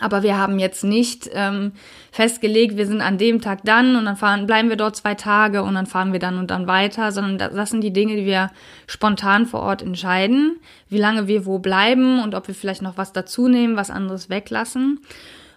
Aber 0.00 0.22
wir 0.22 0.36
haben 0.36 0.58
jetzt 0.58 0.82
nicht 0.82 1.30
ähm, 1.32 1.72
festgelegt, 2.10 2.76
wir 2.76 2.86
sind 2.86 3.00
an 3.00 3.16
dem 3.16 3.40
Tag 3.40 3.60
dann 3.62 3.94
und 3.94 4.06
dann 4.06 4.16
fahren, 4.16 4.46
bleiben 4.46 4.68
wir 4.68 4.76
dort 4.76 4.96
zwei 4.96 5.14
Tage 5.14 5.62
und 5.62 5.74
dann 5.74 5.86
fahren 5.86 6.12
wir 6.12 6.18
dann 6.18 6.38
und 6.38 6.50
dann 6.50 6.66
weiter, 6.66 7.12
sondern 7.12 7.38
das, 7.38 7.70
sind 7.70 7.80
die 7.80 7.92
Dinge, 7.92 8.16
die 8.16 8.26
wir 8.26 8.50
spontan 8.88 9.46
vor 9.46 9.60
Ort 9.60 9.82
entscheiden, 9.82 10.56
wie 10.88 10.98
lange 10.98 11.28
wir 11.28 11.46
wo 11.46 11.60
bleiben 11.60 12.20
und 12.20 12.34
ob 12.34 12.48
wir 12.48 12.56
vielleicht 12.56 12.82
noch 12.82 12.96
was 12.96 13.12
dazu 13.12 13.46
nehmen, 13.46 13.76
was 13.76 13.90
anderes 13.90 14.30
weglassen. 14.30 14.98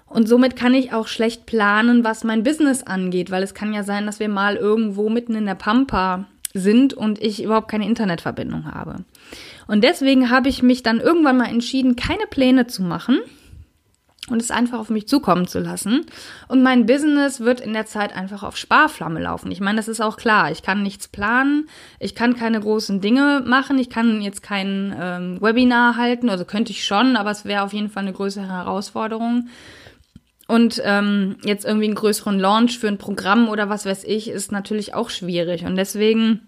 Und 0.08 0.28
somit 0.28 0.56
kann 0.56 0.74
ich 0.74 0.94
auch 0.94 1.08
schlecht 1.08 1.46
planen, 1.46 2.04
was 2.04 2.24
mein 2.24 2.44
Business 2.44 2.84
angeht, 2.84 3.30
weil 3.30 3.44
es 3.44 3.54
kann 3.54 3.74
ja 3.74 3.84
sein, 3.84 4.06
dass 4.06 4.20
wir 4.20 4.30
mal 4.30 4.56
irgendwo 4.56 5.10
mitten 5.10 5.36
in 5.36 5.46
der 5.46 5.56
Pampa 5.56 6.26
sind 6.54 6.94
und 6.94 7.22
ich 7.22 7.44
überhaupt 7.44 7.70
keine 7.70 7.86
Internetverbindung 7.86 8.74
habe. 8.74 9.04
Und 9.68 9.84
deswegen 9.84 10.30
habe 10.30 10.50
ich 10.50 10.64
mich 10.64 10.82
dann 10.82 11.00
irgendwann 11.00 11.38
mal 11.38 11.50
entschieden, 11.50 11.96
keine 11.96 12.26
Pläne 12.30 12.68
zu 12.68 12.84
machen 12.84 13.20
und 14.30 14.42
es 14.42 14.52
einfach 14.52 14.80
auf 14.80 14.90
mich 14.90 15.08
zukommen 15.08 15.48
zu 15.48 15.60
lassen. 15.60 16.06
Und 16.48 16.64
mein 16.64 16.86
Business 16.86 17.40
wird 17.40 17.62
in 17.62 17.74
der 17.74 17.86
Zeit 17.86 18.16
einfach 18.16 18.44
auf 18.44 18.58
Sparflamme 18.58 19.22
laufen. 19.22 19.52
Ich 19.52 19.62
meine, 19.62 19.78
das 19.78 19.88
ist 19.88 20.02
auch 20.02 20.18
klar. 20.18 20.52
Ich 20.52 20.64
kann 20.64 20.84
nichts 20.84 21.08
planen, 21.08 21.70
ich 22.00 22.16
kann 22.16 22.36
keine 22.36 22.60
großen 22.60 23.02
Dinge 23.02 23.44
machen, 23.46 23.78
ich 23.78 23.90
kann 23.90 24.22
jetzt 24.22 24.44
kein 24.44 24.96
ähm, 25.00 25.42
Webinar 25.42 25.96
halten, 25.96 26.30
also 26.30 26.46
könnte 26.46 26.72
ich 26.72 26.86
schon, 26.86 27.16
aber 27.16 27.32
es 27.32 27.46
wäre 27.46 27.64
auf 27.64 27.74
jeden 27.74 27.90
Fall 27.90 28.04
eine 28.04 28.14
größere 28.14 28.48
Herausforderung. 28.48 29.50
Und 30.48 30.82
ähm, 30.86 31.36
jetzt 31.44 31.66
irgendwie 31.66 31.88
einen 31.88 31.96
größeren 31.96 32.40
Launch 32.40 32.80
für 32.80 32.88
ein 32.88 32.98
Programm 32.98 33.50
oder 33.50 33.70
was 33.70 33.86
weiß 33.86 34.06
ich, 34.06 34.30
ist 34.30 34.52
natürlich 34.52 34.94
auch 34.94 35.10
schwierig. 35.10 35.66
Und 35.66 35.76
deswegen 35.76 36.48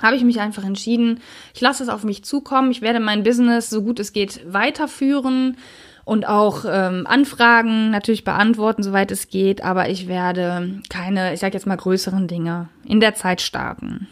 habe 0.00 0.16
ich 0.16 0.24
mich 0.24 0.40
einfach 0.40 0.64
entschieden, 0.64 1.20
ich 1.54 1.60
lasse 1.60 1.82
es 1.82 1.88
auf 1.88 2.04
mich 2.04 2.22
zukommen, 2.22 2.70
ich 2.70 2.82
werde 2.82 3.00
mein 3.00 3.22
Business 3.22 3.70
so 3.70 3.82
gut 3.82 3.98
es 3.98 4.12
geht 4.12 4.40
weiterführen 4.52 5.56
und 6.04 6.26
auch 6.28 6.64
ähm, 6.66 7.06
Anfragen 7.06 7.90
natürlich 7.90 8.24
beantworten, 8.24 8.82
soweit 8.82 9.10
es 9.10 9.28
geht, 9.28 9.62
aber 9.62 9.88
ich 9.88 10.06
werde 10.06 10.80
keine, 10.88 11.34
ich 11.34 11.40
sage 11.40 11.54
jetzt 11.54 11.66
mal, 11.66 11.76
größeren 11.76 12.28
Dinge 12.28 12.68
in 12.84 13.00
der 13.00 13.14
Zeit 13.14 13.40
starten. 13.40 14.08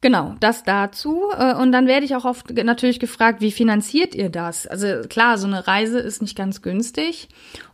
Genau, 0.00 0.36
das 0.38 0.62
dazu. 0.62 1.24
Äh, 1.36 1.54
und 1.54 1.72
dann 1.72 1.88
werde 1.88 2.06
ich 2.06 2.14
auch 2.14 2.24
oft 2.24 2.54
natürlich 2.54 3.00
gefragt, 3.00 3.40
wie 3.40 3.50
finanziert 3.50 4.14
ihr 4.14 4.30
das? 4.30 4.68
Also 4.68 5.08
klar, 5.08 5.38
so 5.38 5.48
eine 5.48 5.66
Reise 5.66 5.98
ist 5.98 6.22
nicht 6.22 6.36
ganz 6.36 6.62
günstig. 6.62 7.28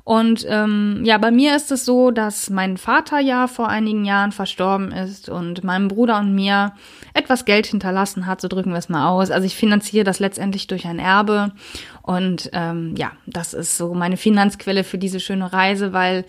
Und 0.04 0.47
ähm, 0.49 1.02
ja, 1.04 1.19
bei 1.19 1.31
mir 1.31 1.54
ist 1.54 1.71
es 1.71 1.85
so, 1.85 2.11
dass 2.11 2.49
mein 2.49 2.78
Vater 2.78 3.21
ja 3.21 3.47
vor 3.47 3.69
einigen 3.69 4.07
Jahren 4.07 4.33
verstorben 4.33 4.90
ist 4.90 5.28
und 5.28 5.64
meinem 5.64 5.88
Bruder 5.88 6.19
und 6.19 6.35
mir 6.35 6.73
etwas 7.12 7.45
Geld 7.45 7.66
hinterlassen 7.66 8.26
hat, 8.26 8.40
so 8.40 8.49
drücken 8.49 8.71
wir 8.71 8.78
es 8.78 8.88
mal 8.88 9.09
aus. 9.09 9.31
Also 9.31 9.47
ich 9.47 9.57
finanziere 9.57 10.04
das 10.04 10.19
letztendlich 10.19 10.66
durch 10.66 10.87
ein 10.87 10.99
Erbe. 10.99 11.52
Und 12.00 12.49
ähm, 12.54 12.95
ja, 12.97 13.12
das 13.26 13.52
ist 13.52 13.76
so 13.76 13.93
meine 13.93 14.16
Finanzquelle 14.16 14.85
für 14.85 14.99
diese 14.99 15.21
schöne 15.21 15.52
Reise, 15.52 15.93
weil 15.93 16.25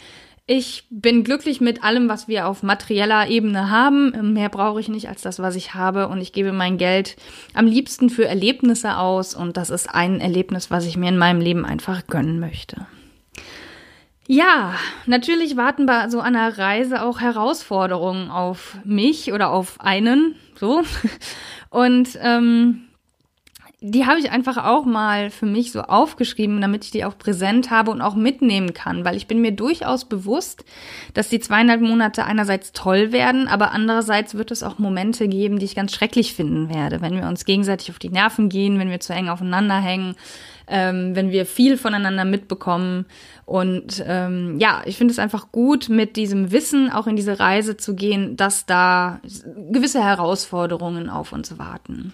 ich 0.48 0.86
bin 0.92 1.24
glücklich 1.24 1.60
mit 1.60 1.84
allem, 1.84 2.08
was 2.08 2.28
wir 2.28 2.48
auf 2.48 2.62
materieller 2.62 3.28
Ebene 3.28 3.72
haben. 3.72 4.34
Mehr 4.34 4.50
brauche 4.50 4.80
ich 4.80 4.90
nicht 4.90 5.10
als 5.10 5.24
das, 5.24 5.40
was 5.40 5.56
ich 5.56 5.74
habe. 5.74 6.08
Und 6.08 6.22
ich 6.22 6.34
gebe 6.34 6.52
mein 6.52 6.78
Geld 6.78 7.16
am 7.56 7.66
liebsten 7.66 8.12
für 8.12 8.28
Erlebnisse 8.28 8.98
aus. 8.98 9.34
Und 9.34 9.58
das 9.58 9.72
ist 9.72 9.90
ein 9.90 10.22
Erlebnis, 10.22 10.70
was 10.70 10.86
ich 10.86 10.98
mir 10.98 11.10
in 11.10 11.18
meinem 11.18 11.42
Leben 11.42 11.66
einfach 11.66 12.06
gönnen 12.06 12.40
möchte. 12.40 12.86
Ja, 14.28 14.76
natürlich 15.08 15.58
warten 15.58 15.86
bei 15.88 16.10
so 16.10 16.20
einer 16.20 16.58
Reise 16.58 17.04
auch 17.04 17.20
Herausforderungen 17.22 18.30
auf 18.30 18.78
mich 18.84 19.34
oder 19.34 19.52
auf 19.52 19.80
einen, 19.82 20.36
so. 20.56 20.84
Und 21.70 22.18
ähm, 22.22 22.85
die 23.88 24.08
habe 24.08 24.20
ich 24.20 24.32
einfach 24.32 24.58
auch 24.58 24.86
mal 24.86 25.30
für 25.30 25.46
mich 25.46 25.72
so 25.72 25.82
aufgeschrieben, 25.82 26.60
damit 26.60 26.86
ich 26.86 26.92
die 26.92 27.06
auch 27.06 27.18
präsent 27.18 27.70
habe 27.70 27.92
und 27.92 28.02
auch 28.02 28.16
mitnehmen 28.16 28.74
kann, 28.74 29.06
weil 29.06 29.16
ich 29.16 29.28
bin 29.28 29.42
mir 29.42 29.52
durchaus 29.52 30.06
bewusst, 30.06 30.66
dass 31.14 31.30
die 31.30 31.40
zweieinhalb 31.40 31.82
Monate 31.82 32.26
einerseits 32.26 32.72
toll 32.72 33.12
werden, 33.12 33.48
aber 33.48 33.74
andererseits 33.74 34.34
wird 34.34 34.50
es 34.50 34.64
auch 34.64 34.80
Momente 34.80 35.28
geben, 35.28 35.60
die 35.60 35.66
ich 35.66 35.76
ganz 35.76 35.94
schrecklich 35.94 36.34
finden 36.34 36.74
werde, 36.74 37.02
wenn 37.02 37.16
wir 37.16 37.28
uns 37.28 37.46
gegenseitig 37.46 37.92
auf 37.92 38.00
die 38.00 38.10
Nerven 38.10 38.50
gehen, 38.50 38.80
wenn 38.80 38.90
wir 38.90 39.00
zu 39.00 39.14
eng 39.14 39.30
aufeinander 39.30 39.80
hängen, 39.80 40.16
ähm, 40.68 41.16
wenn 41.16 41.32
wir 41.32 41.46
viel 41.46 41.78
voneinander 41.78 42.26
mitbekommen. 42.26 43.06
Und 43.46 44.04
ähm, 44.08 44.58
ja, 44.60 44.82
ich 44.86 44.98
finde 44.98 45.12
es 45.12 45.20
einfach 45.20 45.52
gut, 45.52 45.90
mit 45.90 46.16
diesem 46.16 46.52
Wissen 46.52 46.92
auch 46.92 47.08
in 47.08 47.16
diese 47.16 47.40
Reise 47.40 47.78
zu 47.78 47.96
gehen, 47.96 48.38
dass 48.38 48.66
da 48.66 49.20
gewisse 49.72 50.04
Herausforderungen 50.04 51.10
auf 51.10 51.32
uns 51.32 51.58
warten. 51.58 52.14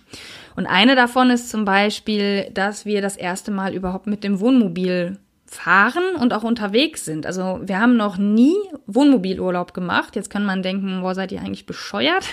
Und 0.56 0.66
eine 0.66 0.96
davon 0.96 1.30
ist 1.30 1.50
zum 1.50 1.66
Beispiel, 1.66 2.50
dass 2.54 2.86
wir 2.86 3.02
das 3.02 3.16
erste 3.16 3.52
Mal 3.52 3.74
überhaupt 3.74 4.08
mit 4.08 4.24
dem 4.24 4.40
Wohnmobil 4.40 5.18
fahren 5.52 6.16
und 6.18 6.34
auch 6.34 6.44
unterwegs 6.44 7.04
sind. 7.04 7.26
Also 7.26 7.60
wir 7.62 7.78
haben 7.78 7.98
noch 7.98 8.18
nie 8.18 8.56
Wohnmobilurlaub 8.88 9.74
gemacht. 9.74 10.16
Jetzt 10.16 10.30
kann 10.30 10.46
man 10.46 10.64
denken, 10.64 11.04
wo 11.04 11.14
seid 11.14 11.34
ihr 11.34 11.42
eigentlich 11.42 11.66
bescheuert? 11.66 12.26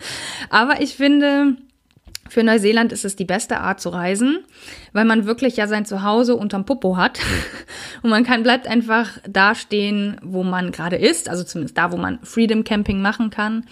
Aber 0.50 0.82
ich 0.82 0.94
finde, 0.94 1.56
für 2.28 2.42
Neuseeland 2.42 2.92
ist 2.92 3.04
es 3.04 3.16
die 3.16 3.24
beste 3.24 3.60
Art 3.60 3.80
zu 3.80 3.88
reisen, 3.88 4.38
weil 4.92 5.04
man 5.04 5.26
wirklich 5.26 5.56
ja 5.56 5.66
sein 5.66 5.84
Zuhause 5.84 6.36
unterm 6.36 6.64
Popo 6.64 6.96
hat 6.96 7.18
und 8.02 8.10
man 8.10 8.24
kann 8.24 8.42
bleibt 8.42 8.66
einfach 8.66 9.18
da 9.28 9.54
stehen, 9.54 10.18
wo 10.22 10.42
man 10.42 10.72
gerade 10.72 10.96
ist, 10.96 11.28
also 11.28 11.44
zumindest 11.44 11.76
da, 11.78 11.92
wo 11.92 11.96
man 11.96 12.18
Freedom 12.22 12.64
Camping 12.64 13.00
machen 13.00 13.30
kann. 13.30 13.64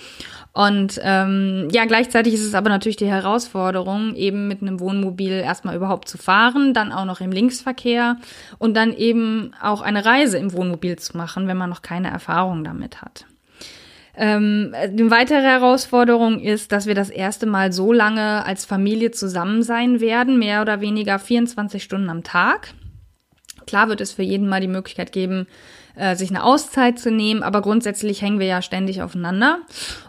Und 0.52 1.00
ähm, 1.02 1.68
ja, 1.72 1.84
gleichzeitig 1.84 2.32
ist 2.34 2.44
es 2.44 2.54
aber 2.54 2.70
natürlich 2.70 2.96
die 2.96 3.08
Herausforderung, 3.08 4.14
eben 4.14 4.46
mit 4.46 4.62
einem 4.62 4.78
Wohnmobil 4.78 5.32
erstmal 5.32 5.74
überhaupt 5.74 6.08
zu 6.08 6.16
fahren, 6.16 6.72
dann 6.74 6.92
auch 6.92 7.04
noch 7.04 7.20
im 7.20 7.32
Linksverkehr 7.32 8.18
und 8.58 8.74
dann 8.76 8.92
eben 8.92 9.50
auch 9.60 9.80
eine 9.82 10.04
Reise 10.04 10.38
im 10.38 10.52
Wohnmobil 10.52 10.96
zu 10.96 11.16
machen, 11.16 11.48
wenn 11.48 11.56
man 11.56 11.70
noch 11.70 11.82
keine 11.82 12.08
Erfahrung 12.08 12.62
damit 12.62 13.02
hat. 13.02 13.26
Ähm, 14.16 14.74
eine 14.74 15.10
weitere 15.10 15.42
Herausforderung 15.42 16.40
ist, 16.40 16.70
dass 16.70 16.86
wir 16.86 16.94
das 16.94 17.10
erste 17.10 17.46
Mal 17.46 17.72
so 17.72 17.92
lange 17.92 18.44
als 18.44 18.64
Familie 18.64 19.10
zusammen 19.10 19.62
sein 19.62 20.00
werden, 20.00 20.38
mehr 20.38 20.62
oder 20.62 20.80
weniger 20.80 21.18
24 21.18 21.82
Stunden 21.82 22.10
am 22.10 22.22
Tag. 22.22 22.74
Klar 23.66 23.88
wird 23.88 24.00
es 24.00 24.12
für 24.12 24.22
jeden 24.22 24.48
mal 24.48 24.60
die 24.60 24.68
Möglichkeit 24.68 25.10
geben, 25.10 25.46
äh, 25.96 26.16
sich 26.16 26.30
eine 26.30 26.44
Auszeit 26.44 26.98
zu 26.98 27.10
nehmen, 27.10 27.42
aber 27.42 27.62
grundsätzlich 27.62 28.22
hängen 28.22 28.40
wir 28.40 28.46
ja 28.46 28.62
ständig 28.62 29.02
aufeinander. 29.02 29.58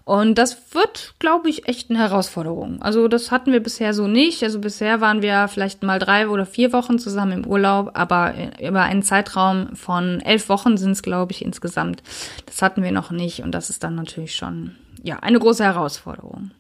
Und 0.04 0.38
das 0.38 0.74
wird, 0.74 1.14
glaube 1.20 1.50
ich, 1.50 1.68
echt 1.68 1.90
eine 1.90 2.00
Herausforderung. 2.00 2.82
Also 2.82 3.08
das 3.08 3.32
hatten 3.32 3.52
wir 3.52 3.62
bisher 3.62 3.94
so 3.94 4.08
nicht. 4.08 4.44
Also 4.44 4.60
bisher 4.60 5.02
waren 5.02 5.22
wir 5.22 5.48
vielleicht 5.48 5.84
mal 5.84 6.00
drei 6.00 6.28
oder 6.28 6.46
vier 6.46 6.74
Wochen 6.74 7.00
zusammen 7.00 7.44
im 7.44 7.48
Urlaub, 7.48 7.92
aber 7.94 8.34
über 8.62 8.82
einen 8.82 9.04
Zeitraum 9.04 9.76
von 9.76 10.22
elf 10.22 10.50
Wochen 10.50 10.78
sind 10.78 10.92
es, 10.92 11.04
glaube 11.04 11.32
ich, 11.32 11.44
insgesamt. 11.44 12.02
Das 12.46 12.62
hatten 12.62 12.84
wir 12.84 12.92
noch 12.92 13.12
nicht 13.12 13.42
und 13.42 13.52
das 13.52 13.70
ist 13.70 13.84
dann 13.84 13.96
natürlich 13.96 14.36
schon, 14.36 14.76
ja, 15.04 15.20
eine 15.20 15.40
große 15.40 15.64
Herausforderung. 15.64 16.52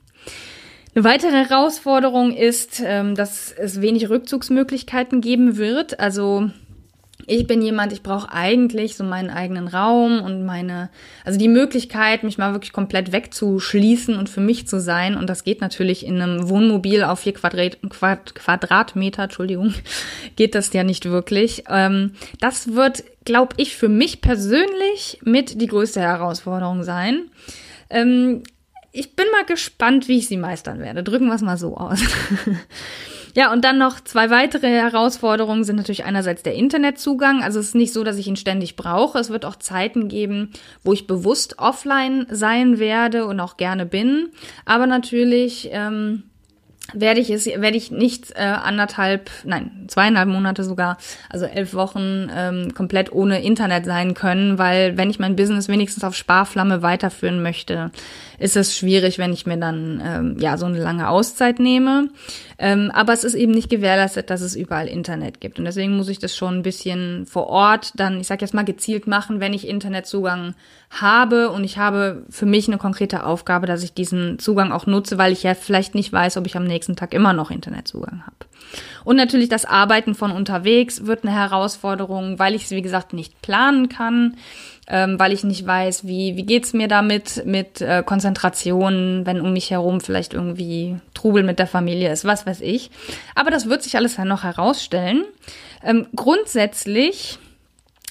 Eine 0.95 1.03
weitere 1.03 1.45
Herausforderung 1.45 2.31
ist, 2.31 2.81
ähm, 2.85 3.15
dass 3.15 3.51
es 3.51 3.81
wenig 3.81 4.09
Rückzugsmöglichkeiten 4.09 5.19
geben 5.19 5.57
wird. 5.57 5.99
Also 5.99 6.49
ich 7.27 7.47
bin 7.47 7.61
jemand, 7.61 7.91
ich 7.91 8.03
brauche 8.03 8.31
eigentlich 8.31 8.97
so 8.97 9.03
meinen 9.03 9.29
eigenen 9.29 9.67
Raum 9.67 10.21
und 10.21 10.45
meine, 10.45 10.89
also 11.23 11.39
die 11.39 11.47
Möglichkeit, 11.47 12.23
mich 12.23 12.37
mal 12.37 12.53
wirklich 12.53 12.73
komplett 12.73 13.11
wegzuschließen 13.11 14.15
und 14.15 14.29
für 14.29 14.41
mich 14.41 14.67
zu 14.67 14.79
sein. 14.79 15.15
Und 15.15 15.27
das 15.27 15.43
geht 15.43 15.61
natürlich 15.61 16.05
in 16.05 16.21
einem 16.21 16.49
Wohnmobil 16.49 17.03
auf 17.03 17.21
vier 17.21 17.33
Quadrat, 17.33 17.77
Quad, 17.89 18.35
Quadratmeter, 18.35 19.23
Entschuldigung, 19.23 19.73
geht 20.35 20.55
das 20.55 20.71
ja 20.73 20.83
nicht 20.83 21.05
wirklich. 21.05 21.63
Ähm, 21.69 22.11
das 22.41 22.73
wird, 22.73 23.03
glaube 23.23 23.55
ich, 23.57 23.75
für 23.75 23.89
mich 23.89 24.21
persönlich 24.21 25.19
mit 25.23 25.59
die 25.61 25.67
größte 25.67 26.01
Herausforderung 26.01 26.83
sein. 26.83 27.31
Ähm, 27.89 28.43
ich 28.91 29.15
bin 29.15 29.25
mal 29.31 29.45
gespannt, 29.45 30.07
wie 30.07 30.19
ich 30.19 30.27
sie 30.27 30.37
meistern 30.37 30.79
werde. 30.79 31.03
Drücken 31.03 31.27
wir 31.27 31.35
es 31.35 31.41
mal 31.41 31.57
so 31.57 31.75
aus. 31.75 31.99
Ja, 33.35 33.51
und 33.51 33.65
dann 33.65 33.77
noch 33.77 33.99
zwei 33.99 34.29
weitere 34.29 34.69
Herausforderungen 34.69 35.65
sind 35.65 35.75
natürlich 35.75 36.05
einerseits 36.05 36.41
der 36.41 36.55
Internetzugang. 36.55 37.43
Also 37.43 37.59
es 37.59 37.67
ist 37.67 37.75
nicht 37.75 37.91
so, 37.91 38.05
dass 38.05 38.17
ich 38.17 38.27
ihn 38.27 38.37
ständig 38.37 38.77
brauche. 38.77 39.19
Es 39.19 39.29
wird 39.29 39.43
auch 39.43 39.57
Zeiten 39.57 40.07
geben, 40.07 40.51
wo 40.83 40.93
ich 40.93 41.05
bewusst 41.05 41.59
offline 41.59 42.27
sein 42.29 42.79
werde 42.79 43.25
und 43.25 43.41
auch 43.41 43.57
gerne 43.57 43.85
bin. 43.85 44.29
Aber 44.63 44.87
natürlich 44.87 45.69
ähm, 45.73 46.23
werde 46.93 47.19
ich 47.19 47.29
es, 47.29 47.45
werde 47.45 47.75
ich 47.75 47.91
nicht 47.91 48.31
äh, 48.35 48.43
anderthalb, 48.43 49.29
nein, 49.43 49.85
zweieinhalb 49.87 50.29
Monate 50.29 50.63
sogar, 50.63 50.97
also 51.29 51.45
elf 51.45 51.73
Wochen 51.73 52.29
ähm, 52.33 52.73
komplett 52.73 53.11
ohne 53.11 53.43
Internet 53.43 53.85
sein 53.85 54.13
können, 54.13 54.57
weil 54.57 54.95
wenn 54.97 55.09
ich 55.09 55.19
mein 55.19 55.35
Business 55.35 55.67
wenigstens 55.67 56.03
auf 56.03 56.15
Sparflamme 56.15 56.81
weiterführen 56.83 57.41
möchte, 57.41 57.91
ist 58.39 58.55
es 58.55 58.75
schwierig, 58.75 59.17
wenn 59.17 59.33
ich 59.33 59.45
mir 59.45 59.57
dann 59.57 60.01
ähm, 60.03 60.37
ja 60.39 60.57
so 60.57 60.65
eine 60.65 60.79
lange 60.79 61.09
Auszeit 61.09 61.59
nehme. 61.59 62.09
Ähm, 62.57 62.91
aber 62.93 63.13
es 63.13 63.23
ist 63.23 63.33
eben 63.33 63.51
nicht 63.51 63.69
gewährleistet, 63.69 64.29
dass 64.29 64.41
es 64.41 64.55
überall 64.55 64.87
Internet 64.87 65.41
gibt. 65.41 65.59
Und 65.59 65.65
deswegen 65.65 65.97
muss 65.97 66.07
ich 66.07 66.19
das 66.19 66.35
schon 66.35 66.55
ein 66.55 66.63
bisschen 66.63 67.25
vor 67.25 67.47
Ort 67.47 67.91
dann, 67.95 68.19
ich 68.19 68.27
sag 68.27 68.41
jetzt 68.41 68.53
mal, 68.53 68.63
gezielt 68.63 69.07
machen, 69.07 69.39
wenn 69.39 69.53
ich 69.53 69.67
Internetzugang 69.67 70.55
habe 70.89 71.49
und 71.49 71.63
ich 71.63 71.77
habe 71.77 72.23
für 72.29 72.45
mich 72.45 72.67
eine 72.67 72.77
konkrete 72.77 73.25
Aufgabe, 73.25 73.67
dass 73.67 73.83
ich 73.83 73.93
diesen 73.93 74.39
Zugang 74.39 74.71
auch 74.71 74.85
nutze, 74.85 75.17
weil 75.17 75.33
ich 75.33 75.43
ja 75.43 75.53
vielleicht 75.53 75.95
nicht 75.95 76.13
weiß, 76.13 76.37
ob 76.37 76.45
ich 76.45 76.55
am 76.55 76.63
nächsten 76.63 76.95
Tag 76.95 77.13
immer 77.13 77.33
noch 77.33 77.51
Internetzugang 77.51 78.23
habe. 78.25 78.35
Und 79.03 79.15
natürlich 79.15 79.49
das 79.49 79.65
Arbeiten 79.65 80.15
von 80.15 80.31
unterwegs 80.31 81.05
wird 81.05 81.23
eine 81.23 81.33
Herausforderung, 81.33 82.39
weil 82.39 82.55
ich 82.55 82.65
es, 82.65 82.71
wie 82.71 82.81
gesagt, 82.81 83.13
nicht 83.13 83.41
planen 83.41 83.89
kann 83.89 84.35
ähm, 84.87 85.19
weil 85.19 85.33
ich 85.33 85.43
nicht 85.43 85.65
weiß, 85.65 86.05
wie, 86.05 86.35
wie 86.35 86.45
geht's 86.45 86.73
mir 86.73 86.87
damit, 86.87 87.43
mit 87.45 87.81
äh, 87.81 88.03
Konzentration, 88.05 89.25
wenn 89.25 89.41
um 89.41 89.53
mich 89.53 89.71
herum 89.71 89.99
vielleicht 89.99 90.33
irgendwie 90.33 90.97
Trubel 91.13 91.43
mit 91.43 91.59
der 91.59 91.67
Familie 91.67 92.11
ist, 92.11 92.25
was 92.25 92.45
weiß 92.45 92.61
ich. 92.61 92.91
Aber 93.33 93.49
das 93.49 93.67
wird 93.67 93.83
sich 93.83 93.95
alles 93.95 94.15
dann 94.15 94.27
noch 94.27 94.43
herausstellen. 94.43 95.25
Ähm, 95.83 96.07
grundsätzlich 96.15 97.39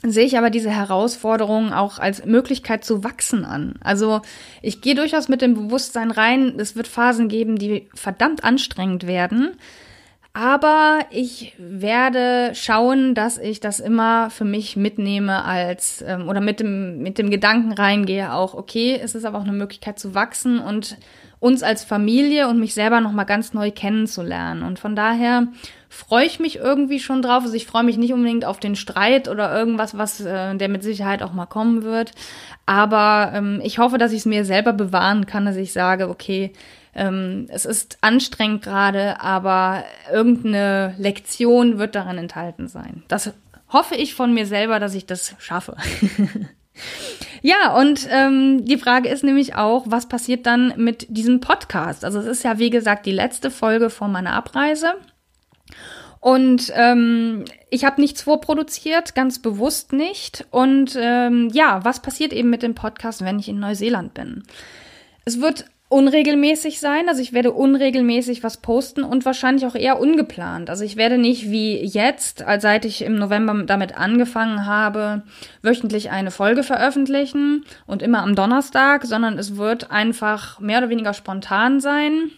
sehe 0.02 0.26
ich 0.26 0.36
aber 0.36 0.50
diese 0.50 0.70
Herausforderungen 0.70 1.72
auch 1.72 1.98
als 1.98 2.26
Möglichkeit 2.26 2.84
zu 2.84 3.04
wachsen 3.04 3.44
an. 3.44 3.76
Also 3.82 4.20
ich 4.60 4.80
gehe 4.80 4.94
durchaus 4.94 5.28
mit 5.28 5.40
dem 5.40 5.54
Bewusstsein 5.54 6.10
rein, 6.10 6.54
es 6.58 6.76
wird 6.76 6.88
Phasen 6.88 7.28
geben, 7.28 7.56
die 7.56 7.88
verdammt 7.94 8.44
anstrengend 8.44 9.06
werden. 9.06 9.56
Aber 10.36 11.06
ich 11.10 11.54
werde 11.58 12.50
schauen, 12.54 13.14
dass 13.14 13.38
ich 13.38 13.60
das 13.60 13.78
immer 13.78 14.30
für 14.30 14.44
mich 14.44 14.76
mitnehme 14.76 15.44
als 15.44 16.02
ähm, 16.04 16.28
oder 16.28 16.40
mit 16.40 16.58
dem 16.58 16.98
mit 16.98 17.18
dem 17.18 17.30
Gedanken 17.30 17.72
reingehe 17.72 18.32
auch 18.32 18.54
okay, 18.54 18.98
es 19.00 19.14
ist 19.14 19.24
aber 19.24 19.38
auch 19.38 19.44
eine 19.44 19.52
Möglichkeit 19.52 20.00
zu 20.00 20.16
wachsen 20.16 20.58
und 20.58 20.98
uns 21.44 21.62
als 21.62 21.84
Familie 21.84 22.48
und 22.48 22.58
mich 22.58 22.72
selber 22.72 23.02
noch 23.02 23.12
mal 23.12 23.24
ganz 23.24 23.52
neu 23.52 23.70
kennenzulernen 23.70 24.62
und 24.62 24.78
von 24.78 24.96
daher 24.96 25.48
freue 25.90 26.24
ich 26.24 26.40
mich 26.40 26.56
irgendwie 26.56 26.98
schon 26.98 27.20
drauf. 27.20 27.42
Also 27.42 27.54
ich 27.54 27.66
freue 27.66 27.84
mich 27.84 27.98
nicht 27.98 28.14
unbedingt 28.14 28.46
auf 28.46 28.58
den 28.58 28.76
Streit 28.76 29.28
oder 29.28 29.54
irgendwas, 29.54 29.98
was 29.98 30.22
äh, 30.22 30.56
der 30.56 30.70
mit 30.70 30.82
Sicherheit 30.82 31.22
auch 31.22 31.34
mal 31.34 31.44
kommen 31.44 31.82
wird, 31.82 32.12
aber 32.64 33.32
ähm, 33.34 33.60
ich 33.62 33.78
hoffe, 33.78 33.98
dass 33.98 34.12
ich 34.12 34.20
es 34.20 34.26
mir 34.26 34.46
selber 34.46 34.72
bewahren 34.72 35.26
kann, 35.26 35.44
dass 35.44 35.56
ich 35.56 35.74
sage, 35.74 36.08
okay, 36.08 36.54
ähm, 36.94 37.46
es 37.50 37.66
ist 37.66 37.98
anstrengend 38.00 38.62
gerade, 38.62 39.20
aber 39.20 39.84
irgendeine 40.10 40.94
Lektion 40.96 41.76
wird 41.76 41.94
daran 41.94 42.16
enthalten 42.16 42.68
sein. 42.68 43.02
Das 43.08 43.34
hoffe 43.68 43.96
ich 43.96 44.14
von 44.14 44.32
mir 44.32 44.46
selber, 44.46 44.80
dass 44.80 44.94
ich 44.94 45.04
das 45.04 45.34
schaffe. 45.38 45.76
ja, 47.42 47.76
und 47.76 48.08
ähm, 48.10 48.64
die 48.64 48.78
Frage 48.78 49.08
ist 49.08 49.24
nämlich 49.24 49.54
auch, 49.54 49.84
was 49.86 50.08
passiert 50.08 50.46
dann 50.46 50.74
mit 50.76 51.06
diesem 51.08 51.40
Podcast? 51.40 52.04
Also 52.04 52.18
es 52.18 52.26
ist 52.26 52.44
ja, 52.44 52.58
wie 52.58 52.70
gesagt, 52.70 53.06
die 53.06 53.12
letzte 53.12 53.50
Folge 53.50 53.90
vor 53.90 54.08
meiner 54.08 54.32
Abreise. 54.32 54.94
Und 56.20 56.72
ähm, 56.74 57.44
ich 57.68 57.84
habe 57.84 58.00
nichts 58.00 58.22
vorproduziert, 58.22 59.14
ganz 59.14 59.42
bewusst 59.42 59.92
nicht. 59.92 60.46
Und 60.50 60.96
ähm, 60.98 61.50
ja, 61.52 61.84
was 61.84 62.00
passiert 62.00 62.32
eben 62.32 62.48
mit 62.48 62.62
dem 62.62 62.74
Podcast, 62.74 63.22
wenn 63.22 63.38
ich 63.38 63.48
in 63.50 63.60
Neuseeland 63.60 64.14
bin? 64.14 64.44
Es 65.26 65.42
wird 65.42 65.66
unregelmäßig 65.94 66.80
sein. 66.80 67.08
Also 67.08 67.22
ich 67.22 67.32
werde 67.32 67.52
unregelmäßig 67.52 68.42
was 68.42 68.56
posten 68.56 69.04
und 69.04 69.24
wahrscheinlich 69.24 69.64
auch 69.64 69.76
eher 69.76 70.00
ungeplant. 70.00 70.68
Also 70.68 70.82
ich 70.82 70.96
werde 70.96 71.18
nicht 71.18 71.52
wie 71.52 71.76
jetzt, 71.84 72.42
als 72.42 72.62
seit 72.62 72.84
ich 72.84 73.02
im 73.02 73.14
November 73.14 73.62
damit 73.64 73.96
angefangen 73.96 74.66
habe, 74.66 75.22
wöchentlich 75.62 76.10
eine 76.10 76.32
Folge 76.32 76.64
veröffentlichen 76.64 77.64
und 77.86 78.02
immer 78.02 78.22
am 78.24 78.34
Donnerstag, 78.34 79.04
sondern 79.04 79.38
es 79.38 79.56
wird 79.56 79.92
einfach 79.92 80.58
mehr 80.58 80.78
oder 80.78 80.88
weniger 80.88 81.14
spontan 81.14 81.78
sein. 81.78 82.32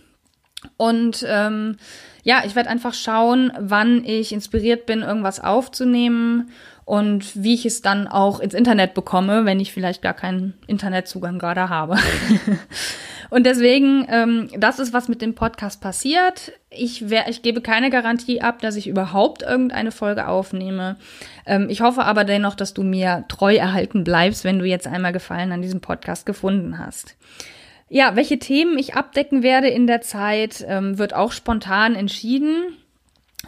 Und 0.77 1.25
ähm, 1.27 1.79
ja, 2.25 2.43
ich 2.45 2.57
werde 2.57 2.69
einfach 2.69 2.93
schauen, 2.93 3.53
wann 3.59 4.05
ich 4.05 4.33
inspiriert 4.33 4.85
bin, 4.85 5.01
irgendwas 5.01 5.41
aufzunehmen 5.41 6.51
und 6.85 7.43
wie 7.43 7.55
ich 7.55 7.65
es 7.65 7.81
dann 7.81 8.07
auch 8.07 8.39
ins 8.39 8.53
Internet 8.53 8.93
bekomme, 8.93 9.47
wenn 9.47 9.61
ich 9.61 9.73
vielleicht 9.73 10.03
gar 10.03 10.13
keinen 10.13 10.53
Internetzugang 10.67 11.39
gerade 11.39 11.71
habe. 11.71 11.97
Und 13.31 13.45
deswegen, 13.45 14.07
ähm, 14.09 14.49
das 14.57 14.79
ist, 14.79 14.93
was 14.93 15.09
mit 15.09 15.23
dem 15.23 15.35
Podcast 15.35 15.81
passiert. 15.81 16.53
Ich, 16.71 17.11
wär, 17.11 17.29
ich 17.29 17.43
gebe 17.43 17.61
keine 17.61 17.91
Garantie 17.91 18.41
ab, 18.41 18.61
dass 18.61 18.77
ich 18.77 18.87
überhaupt 18.87 19.43
irgendeine 19.43 19.91
Folge 19.91 20.29
aufnehme. 20.29 20.97
Ähm, 21.47 21.69
ich 21.69 21.81
hoffe 21.81 22.05
aber 22.05 22.25
dennoch, 22.25 22.55
dass 22.55 22.75
du 22.75 22.83
mir 22.83 23.25
treu 23.29 23.57
erhalten 23.57 24.05
bleibst, 24.05 24.45
wenn 24.45 24.59
du 24.59 24.65
jetzt 24.65 24.87
einmal 24.87 25.13
Gefallen 25.13 25.53
an 25.53 25.63
diesem 25.63 25.81
Podcast 25.81 26.27
gefunden 26.27 26.79
hast. 26.79 27.17
Ja, 27.89 28.17
welche 28.17 28.39
Themen 28.39 28.79
ich 28.79 28.95
abdecken 28.95 29.43
werde 29.43 29.69
in 29.69 29.87
der 29.87 30.01
Zeit, 30.01 30.65
ähm, 30.67 30.99
wird 30.99 31.15
auch 31.15 31.33
spontan 31.33 31.95
entschieden. 31.95 32.77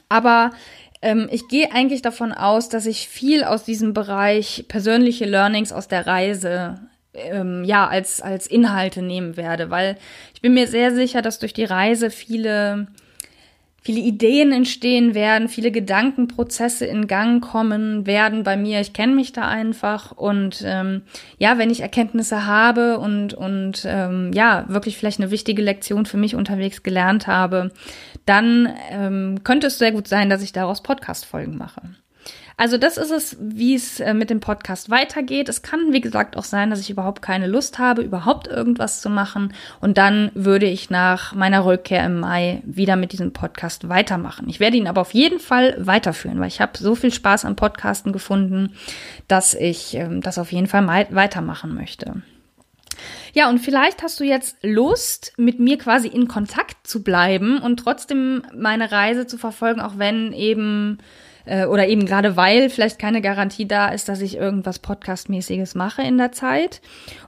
Aber 0.09 0.53
ähm, 1.03 1.29
ich 1.31 1.49
gehe 1.49 1.73
eigentlich 1.73 2.03
davon 2.03 2.33
aus, 2.33 2.69
dass 2.69 2.87
ich 2.87 3.09
viel 3.09 3.45
aus 3.45 3.65
diesem 3.65 3.95
Bereich 3.95 4.65
persönliche 4.69 5.25
Learnings 5.25 5.73
aus 5.73 5.89
der 5.89 6.07
Reise 6.07 6.81
ähm, 7.31 7.65
ja 7.65 7.87
als 7.87 8.21
als 8.21 8.47
Inhalte 8.47 9.03
nehmen 9.03 9.37
werde, 9.37 9.71
weil 9.71 9.97
ich 10.35 10.41
bin 10.41 10.55
mir 10.55 10.67
sehr 10.67 10.95
sicher, 10.95 11.23
dass 11.23 11.39
durch 11.39 11.53
die 11.53 11.65
Reise 11.65 12.11
viele 12.11 12.89
viele 13.89 14.01
Ideen 14.01 14.53
entstehen 14.53 15.15
werden, 15.15 15.49
viele 15.49 15.71
Gedankenprozesse 15.71 16.85
in 16.85 17.07
Gang 17.07 17.43
kommen 17.43 18.07
werden 18.07 18.43
bei 18.43 18.55
mir. 18.57 18.81
Ich 18.81 18.93
kenne 18.93 19.15
mich 19.15 19.33
da 19.33 19.49
einfach 19.49 20.13
und 20.13 20.63
ähm, 20.67 21.03
ja, 21.39 21.57
wenn 21.57 21.71
ich 21.71 21.81
Erkenntnisse 21.81 22.45
habe 22.45 22.99
und 22.99 23.33
und 23.33 23.87
ähm, 23.87 24.31
ja 24.35 24.67
wirklich 24.69 24.99
vielleicht 24.99 25.21
eine 25.21 25.31
wichtige 25.31 25.63
Lektion 25.63 26.05
für 26.05 26.19
mich 26.19 26.35
unterwegs 26.35 26.83
gelernt 26.83 27.27
habe, 27.27 27.71
dann 28.27 28.69
ähm, 28.91 29.43
könnte 29.43 29.69
es 29.69 29.79
sehr 29.79 29.93
gut 29.93 30.07
sein, 30.07 30.29
dass 30.29 30.43
ich 30.43 30.53
daraus 30.53 30.83
Podcast-Folgen 30.83 31.57
mache. 31.57 31.81
Also 32.59 32.77
das 32.77 32.97
ist 32.97 33.13
es, 33.13 33.37
wie 33.41 33.77
es 33.77 34.01
äh, 34.01 34.13
mit 34.15 34.31
dem 34.31 34.41
Podcast 34.41 34.91
weitergeht. 34.91 35.49
Es 35.49 35.63
kann, 35.63 35.93
wie 35.93 36.01
gesagt, 36.01 36.37
auch 36.37 36.43
sein, 36.43 36.71
dass 36.71 36.81
ich 36.81 36.91
überhaupt 36.91 37.23
keine 37.23 37.47
Lust 37.47 37.79
habe, 37.79 38.03
überhaupt 38.03 38.49
irgendwas 38.49 39.01
zu 39.01 39.09
machen. 39.09 39.55
Und 39.81 39.97
dann 39.97 40.33
würde 40.35 40.67
ich 40.67 40.91
nach 40.91 41.33
meiner 41.37 41.65
Rückkehr 41.65 42.05
im 42.05 42.19
Mai 42.19 42.61
wieder 42.65 42.97
mit 42.97 43.13
diesem 43.13 43.33
Podcast 43.33 43.89
weitermachen. 43.89 44.49
Ich 44.49 44.59
werde 44.59 44.77
ihn 44.77 44.89
aber 44.89 45.03
auf 45.03 45.15
jeden 45.15 45.39
Fall 45.39 45.77
weiterführen, 45.79 46.41
weil 46.41 46.49
ich 46.49 46.61
habe 46.61 46.77
so 46.77 46.97
viel 46.97 47.13
Spaß 47.13 47.45
am 47.45 47.55
Podcasten 47.55 48.13
gefunden, 48.13 48.75
dass 49.29 49.55
ich 49.55 49.95
ähm, 49.95 50.21
das 50.21 50.37
auf 50.37 50.51
jeden 50.51 50.67
Fall 50.67 50.85
weitermachen 51.11 51.77
möchte. 51.77 52.23
Ja, 53.35 53.49
und 53.49 53.61
vielleicht 53.61 54.03
hast 54.03 54.19
du 54.19 54.25
jetzt 54.25 54.57
Lust, 54.63 55.33
mit 55.37 55.61
mir 55.61 55.79
quasi 55.79 56.09
in 56.09 56.27
Kontakt 56.27 56.89
zu 56.89 57.05
bleiben 57.05 57.59
und 57.61 57.77
trotzdem 57.77 58.43
meine 58.53 58.91
Reise 58.91 59.29
zu 59.29 59.39
verfolgen, 59.39 59.81
auch 59.81 59.97
wenn 59.97 60.33
eben 60.33 60.99
äh, 61.49 61.67
oder 61.67 61.89
eben 61.89 62.07
gerade 62.07 62.37
weil 62.37 62.71
vielleicht 62.71 62.99
keine 62.99 63.21
Garantie 63.21 63.67
da 63.67 63.89
ist, 63.89 64.09
dass 64.09 64.21
ich 64.21 64.37
irgendwas 64.37 64.79
Podcastmäßiges 64.79 65.75
mache 65.75 66.03
in 66.03 66.19
der 66.19 66.33
Zeit. 66.33 66.81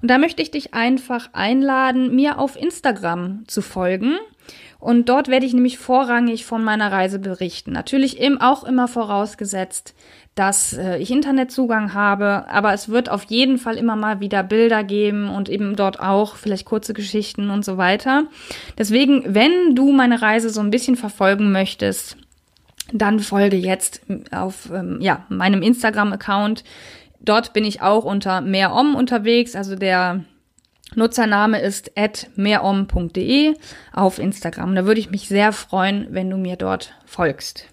Und 0.03 0.11
da 0.11 0.19
möchte 0.19 0.43
ich 0.43 0.51
dich 0.51 0.75
einfach 0.75 1.31
einladen, 1.33 2.15
mir 2.15 2.39
auf 2.39 2.57
Instagram 2.57 3.45
zu 3.47 3.63
folgen. 3.63 4.17
Und 4.79 5.11
dort 5.11 5.29
werde 5.29 5.45
ich 5.45 5.53
nämlich 5.53 5.79
vorrangig 5.79 6.47
von 6.47 6.65
meiner 6.65 6.91
Reise 6.91 7.19
berichten. 7.19 7.73
Natürlich 7.73 8.19
eben 8.19 8.41
auch 8.41 8.65
immer 8.65 8.89
vorausgesetzt, 8.89 9.95
dass 10.35 10.73
äh, 10.73 10.97
ich 10.97 11.11
Internetzugang 11.11 11.93
habe, 11.93 12.47
aber 12.49 12.73
es 12.73 12.89
wird 12.89 13.11
auf 13.11 13.25
jeden 13.25 13.59
Fall 13.59 13.77
immer 13.77 13.95
mal 13.95 14.21
wieder 14.21 14.43
Bilder 14.43 14.83
geben 14.83 15.29
und 15.29 15.51
eben 15.51 15.77
dort 15.77 16.01
auch 16.01 16.37
vielleicht 16.37 16.65
kurze 16.65 16.95
Geschichten 16.95 17.51
und 17.51 17.65
so 17.65 17.77
weiter. 17.77 18.25
Deswegen, 18.79 19.23
wenn 19.27 19.75
du 19.75 19.93
meine 19.93 20.23
Reise 20.23 20.49
so 20.49 20.61
ein 20.61 20.71
bisschen 20.71 20.97
verfolgen 20.97 21.53
möchtest, 21.53 22.17
dann 22.93 23.21
folge 23.21 23.57
jetzt 23.57 24.03
auf 24.31 24.71
ähm, 24.73 24.99
ja, 25.01 25.25
meinem 25.29 25.63
Instagram-Account. 25.63 26.65
Dort 27.21 27.53
bin 27.53 27.65
ich 27.65 27.83
auch 27.83 28.05
unter 28.05 28.41
mehrom 28.41 28.95
unterwegs. 28.95 29.55
Also 29.55 29.77
der 29.77 30.25
Nutzername 30.95 31.61
ist 31.61 31.93
mehrom.de 32.37 33.55
auf 33.93 34.19
Instagram. 34.19 34.75
Da 34.75 34.87
würde 34.87 35.01
ich 35.01 35.11
mich 35.11 35.29
sehr 35.29 35.53
freuen, 35.53 36.09
wenn 36.11 36.31
du 36.31 36.37
mir 36.37 36.57
dort 36.57 36.95
folgst. 37.05 37.67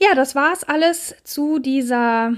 Ja, 0.00 0.14
das 0.14 0.34
war's 0.34 0.64
alles 0.64 1.16
zu 1.24 1.58
dieser 1.58 2.32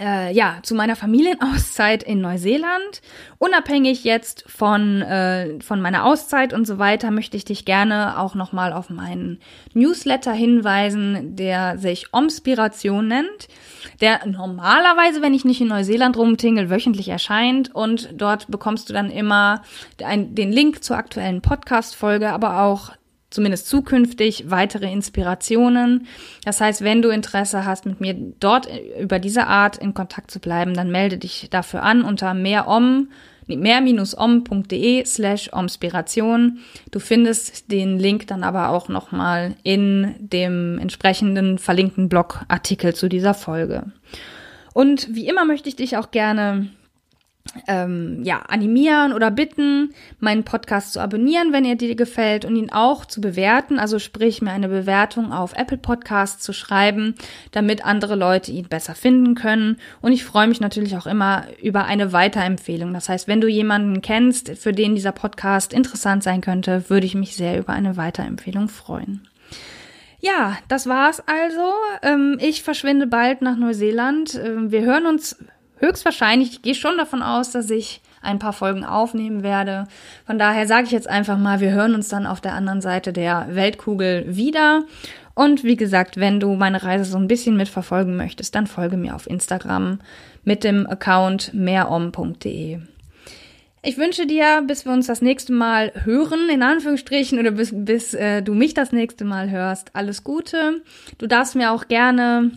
äh, 0.00 0.32
ja, 0.32 0.58
zu 0.62 0.74
meiner 0.74 0.96
Familienauszeit 0.96 2.02
in 2.02 2.20
Neuseeland. 2.20 3.02
Unabhängig 3.38 4.04
jetzt 4.04 4.44
von, 4.48 5.02
äh, 5.02 5.60
von 5.60 5.80
meiner 5.80 6.04
Auszeit 6.04 6.52
und 6.52 6.66
so 6.66 6.78
weiter, 6.78 7.10
möchte 7.10 7.36
ich 7.36 7.44
dich 7.44 7.64
gerne 7.64 8.18
auch 8.18 8.34
nochmal 8.34 8.72
auf 8.72 8.90
meinen 8.90 9.40
Newsletter 9.74 10.32
hinweisen, 10.32 11.36
der 11.36 11.78
sich 11.78 12.12
Omspiration 12.12 13.08
nennt, 13.08 13.48
der 14.00 14.26
normalerweise, 14.26 15.22
wenn 15.22 15.34
ich 15.34 15.44
nicht 15.44 15.60
in 15.60 15.68
Neuseeland 15.68 16.16
rumtingel, 16.16 16.70
wöchentlich 16.70 17.08
erscheint 17.08 17.74
und 17.74 18.10
dort 18.12 18.50
bekommst 18.50 18.88
du 18.88 18.92
dann 18.92 19.10
immer 19.10 19.62
ein, 20.02 20.34
den 20.34 20.52
Link 20.52 20.82
zur 20.82 20.96
aktuellen 20.96 21.42
Podcast-Folge, 21.42 22.30
aber 22.30 22.62
auch 22.62 22.92
zumindest 23.30 23.68
zukünftig 23.68 24.50
weitere 24.50 24.90
Inspirationen. 24.90 26.06
Das 26.44 26.60
heißt, 26.60 26.82
wenn 26.82 27.02
du 27.02 27.10
Interesse 27.10 27.64
hast, 27.64 27.86
mit 27.86 28.00
mir 28.00 28.14
dort 28.40 28.68
über 29.00 29.18
diese 29.18 29.46
Art 29.46 29.76
in 29.76 29.94
Kontakt 29.94 30.30
zu 30.30 30.40
bleiben, 30.40 30.74
dann 30.74 30.90
melde 30.90 31.18
dich 31.18 31.48
dafür 31.50 31.82
an 31.82 32.02
unter 32.02 32.34
mehrom 32.34 33.08
mehr-om.de 33.48 35.04
slash 35.06 35.50
omspiration. 35.52 36.58
Du 36.90 37.00
findest 37.00 37.70
den 37.72 37.98
Link 37.98 38.26
dann 38.26 38.44
aber 38.44 38.68
auch 38.70 38.88
nochmal 38.88 39.54
in 39.62 40.14
dem 40.18 40.78
entsprechenden 40.78 41.58
verlinkten 41.58 42.08
Blogartikel 42.08 42.94
zu 42.94 43.08
dieser 43.08 43.34
Folge. 43.34 43.84
Und 44.74 45.14
wie 45.14 45.28
immer 45.28 45.44
möchte 45.44 45.68
ich 45.68 45.76
dich 45.76 45.96
auch 45.96 46.10
gerne 46.10 46.68
ähm, 47.66 48.22
ja, 48.24 48.40
animieren 48.48 49.12
oder 49.12 49.30
bitten, 49.30 49.90
meinen 50.20 50.44
Podcast 50.44 50.92
zu 50.92 51.00
abonnieren, 51.00 51.52
wenn 51.52 51.64
er 51.64 51.76
dir 51.76 51.94
gefällt 51.94 52.44
und 52.44 52.56
ihn 52.56 52.70
auch 52.70 53.04
zu 53.04 53.20
bewerten, 53.20 53.78
also 53.78 53.98
sprich 53.98 54.42
mir 54.42 54.52
eine 54.52 54.68
Bewertung 54.68 55.32
auf 55.32 55.54
Apple 55.54 55.78
Podcasts 55.78 56.42
zu 56.42 56.52
schreiben, 56.52 57.14
damit 57.52 57.84
andere 57.84 58.14
Leute 58.14 58.52
ihn 58.52 58.68
besser 58.68 58.94
finden 58.94 59.34
können. 59.34 59.76
Und 60.00 60.12
ich 60.12 60.24
freue 60.24 60.48
mich 60.48 60.60
natürlich 60.60 60.96
auch 60.96 61.06
immer 61.06 61.44
über 61.62 61.84
eine 61.84 62.12
Weiterempfehlung. 62.12 62.92
Das 62.92 63.08
heißt, 63.08 63.28
wenn 63.28 63.40
du 63.40 63.48
jemanden 63.48 64.02
kennst, 64.02 64.50
für 64.58 64.72
den 64.72 64.94
dieser 64.94 65.12
Podcast 65.12 65.72
interessant 65.72 66.22
sein 66.22 66.40
könnte, 66.40 66.88
würde 66.88 67.06
ich 67.06 67.14
mich 67.14 67.36
sehr 67.36 67.58
über 67.58 67.72
eine 67.72 67.96
Weiterempfehlung 67.96 68.68
freuen. 68.68 69.28
Ja, 70.20 70.58
das 70.66 70.88
war's 70.88 71.22
also. 71.26 71.72
Ähm, 72.02 72.38
ich 72.40 72.62
verschwinde 72.62 73.06
bald 73.06 73.40
nach 73.40 73.56
Neuseeland. 73.56 74.34
Ähm, 74.34 74.72
wir 74.72 74.82
hören 74.82 75.06
uns 75.06 75.36
höchstwahrscheinlich, 75.80 76.50
ich 76.50 76.62
gehe 76.62 76.74
schon 76.74 76.96
davon 76.96 77.22
aus, 77.22 77.50
dass 77.50 77.70
ich 77.70 78.00
ein 78.22 78.38
paar 78.38 78.52
Folgen 78.52 78.84
aufnehmen 78.84 79.42
werde. 79.42 79.86
Von 80.26 80.38
daher 80.38 80.66
sage 80.66 80.86
ich 80.86 80.92
jetzt 80.92 81.08
einfach 81.08 81.38
mal, 81.38 81.60
wir 81.60 81.70
hören 81.70 81.94
uns 81.94 82.08
dann 82.08 82.26
auf 82.26 82.40
der 82.40 82.54
anderen 82.54 82.80
Seite 82.80 83.12
der 83.12 83.46
Weltkugel 83.50 84.24
wieder. 84.36 84.84
Und 85.34 85.62
wie 85.62 85.76
gesagt, 85.76 86.16
wenn 86.16 86.40
du 86.40 86.54
meine 86.54 86.82
Reise 86.82 87.04
so 87.04 87.16
ein 87.16 87.28
bisschen 87.28 87.56
mitverfolgen 87.56 88.16
möchtest, 88.16 88.54
dann 88.54 88.66
folge 88.66 88.96
mir 88.96 89.14
auf 89.14 89.28
Instagram 89.28 90.00
mit 90.44 90.64
dem 90.64 90.86
Account 90.86 91.54
mehrom.de. 91.54 92.80
Ich 93.82 93.96
wünsche 93.96 94.26
dir, 94.26 94.64
bis 94.66 94.84
wir 94.84 94.92
uns 94.92 95.06
das 95.06 95.22
nächste 95.22 95.52
Mal 95.52 95.92
hören, 96.04 96.48
in 96.50 96.64
Anführungsstrichen, 96.64 97.38
oder 97.38 97.52
bis, 97.52 97.70
bis 97.72 98.12
äh, 98.14 98.42
du 98.42 98.52
mich 98.54 98.74
das 98.74 98.90
nächste 98.90 99.24
Mal 99.24 99.50
hörst, 99.50 99.94
alles 99.94 100.24
Gute. 100.24 100.82
Du 101.18 101.28
darfst 101.28 101.54
mir 101.54 101.70
auch 101.70 101.86
gerne 101.86 102.50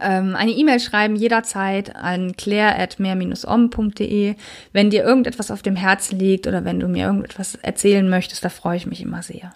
ähm, 0.00 0.34
eine 0.34 0.52
E-Mail 0.52 0.80
schreiben 0.80 1.14
jederzeit 1.16 1.94
an 1.94 2.36
claire.mehr-om.de, 2.36 4.34
wenn 4.72 4.90
dir 4.90 5.04
irgendetwas 5.04 5.50
auf 5.50 5.62
dem 5.62 5.76
Herzen 5.76 6.18
liegt 6.18 6.46
oder 6.46 6.64
wenn 6.64 6.80
du 6.80 6.88
mir 6.88 7.06
irgendetwas 7.06 7.56
erzählen 7.56 8.08
möchtest, 8.08 8.44
da 8.44 8.48
freue 8.48 8.78
ich 8.78 8.86
mich 8.86 9.02
immer 9.02 9.22
sehr. 9.22 9.52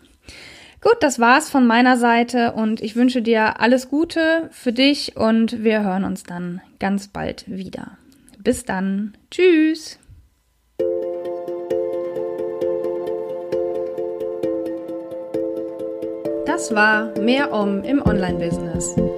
Gut, 0.80 0.98
das 1.00 1.18
war's 1.18 1.50
von 1.50 1.66
meiner 1.66 1.96
Seite 1.96 2.52
und 2.52 2.80
ich 2.80 2.94
wünsche 2.94 3.20
dir 3.20 3.60
alles 3.60 3.88
Gute 3.88 4.48
für 4.52 4.72
dich 4.72 5.16
und 5.16 5.64
wir 5.64 5.82
hören 5.82 6.04
uns 6.04 6.22
dann 6.22 6.60
ganz 6.78 7.08
bald 7.08 7.44
wieder. 7.48 7.98
Bis 8.38 8.64
dann. 8.64 9.14
Tschüss. 9.30 9.98
Das 16.46 16.74
war 16.74 17.18
Mehr 17.18 17.52
Om 17.52 17.82
im 17.82 18.00
Online-Business. 18.00 18.94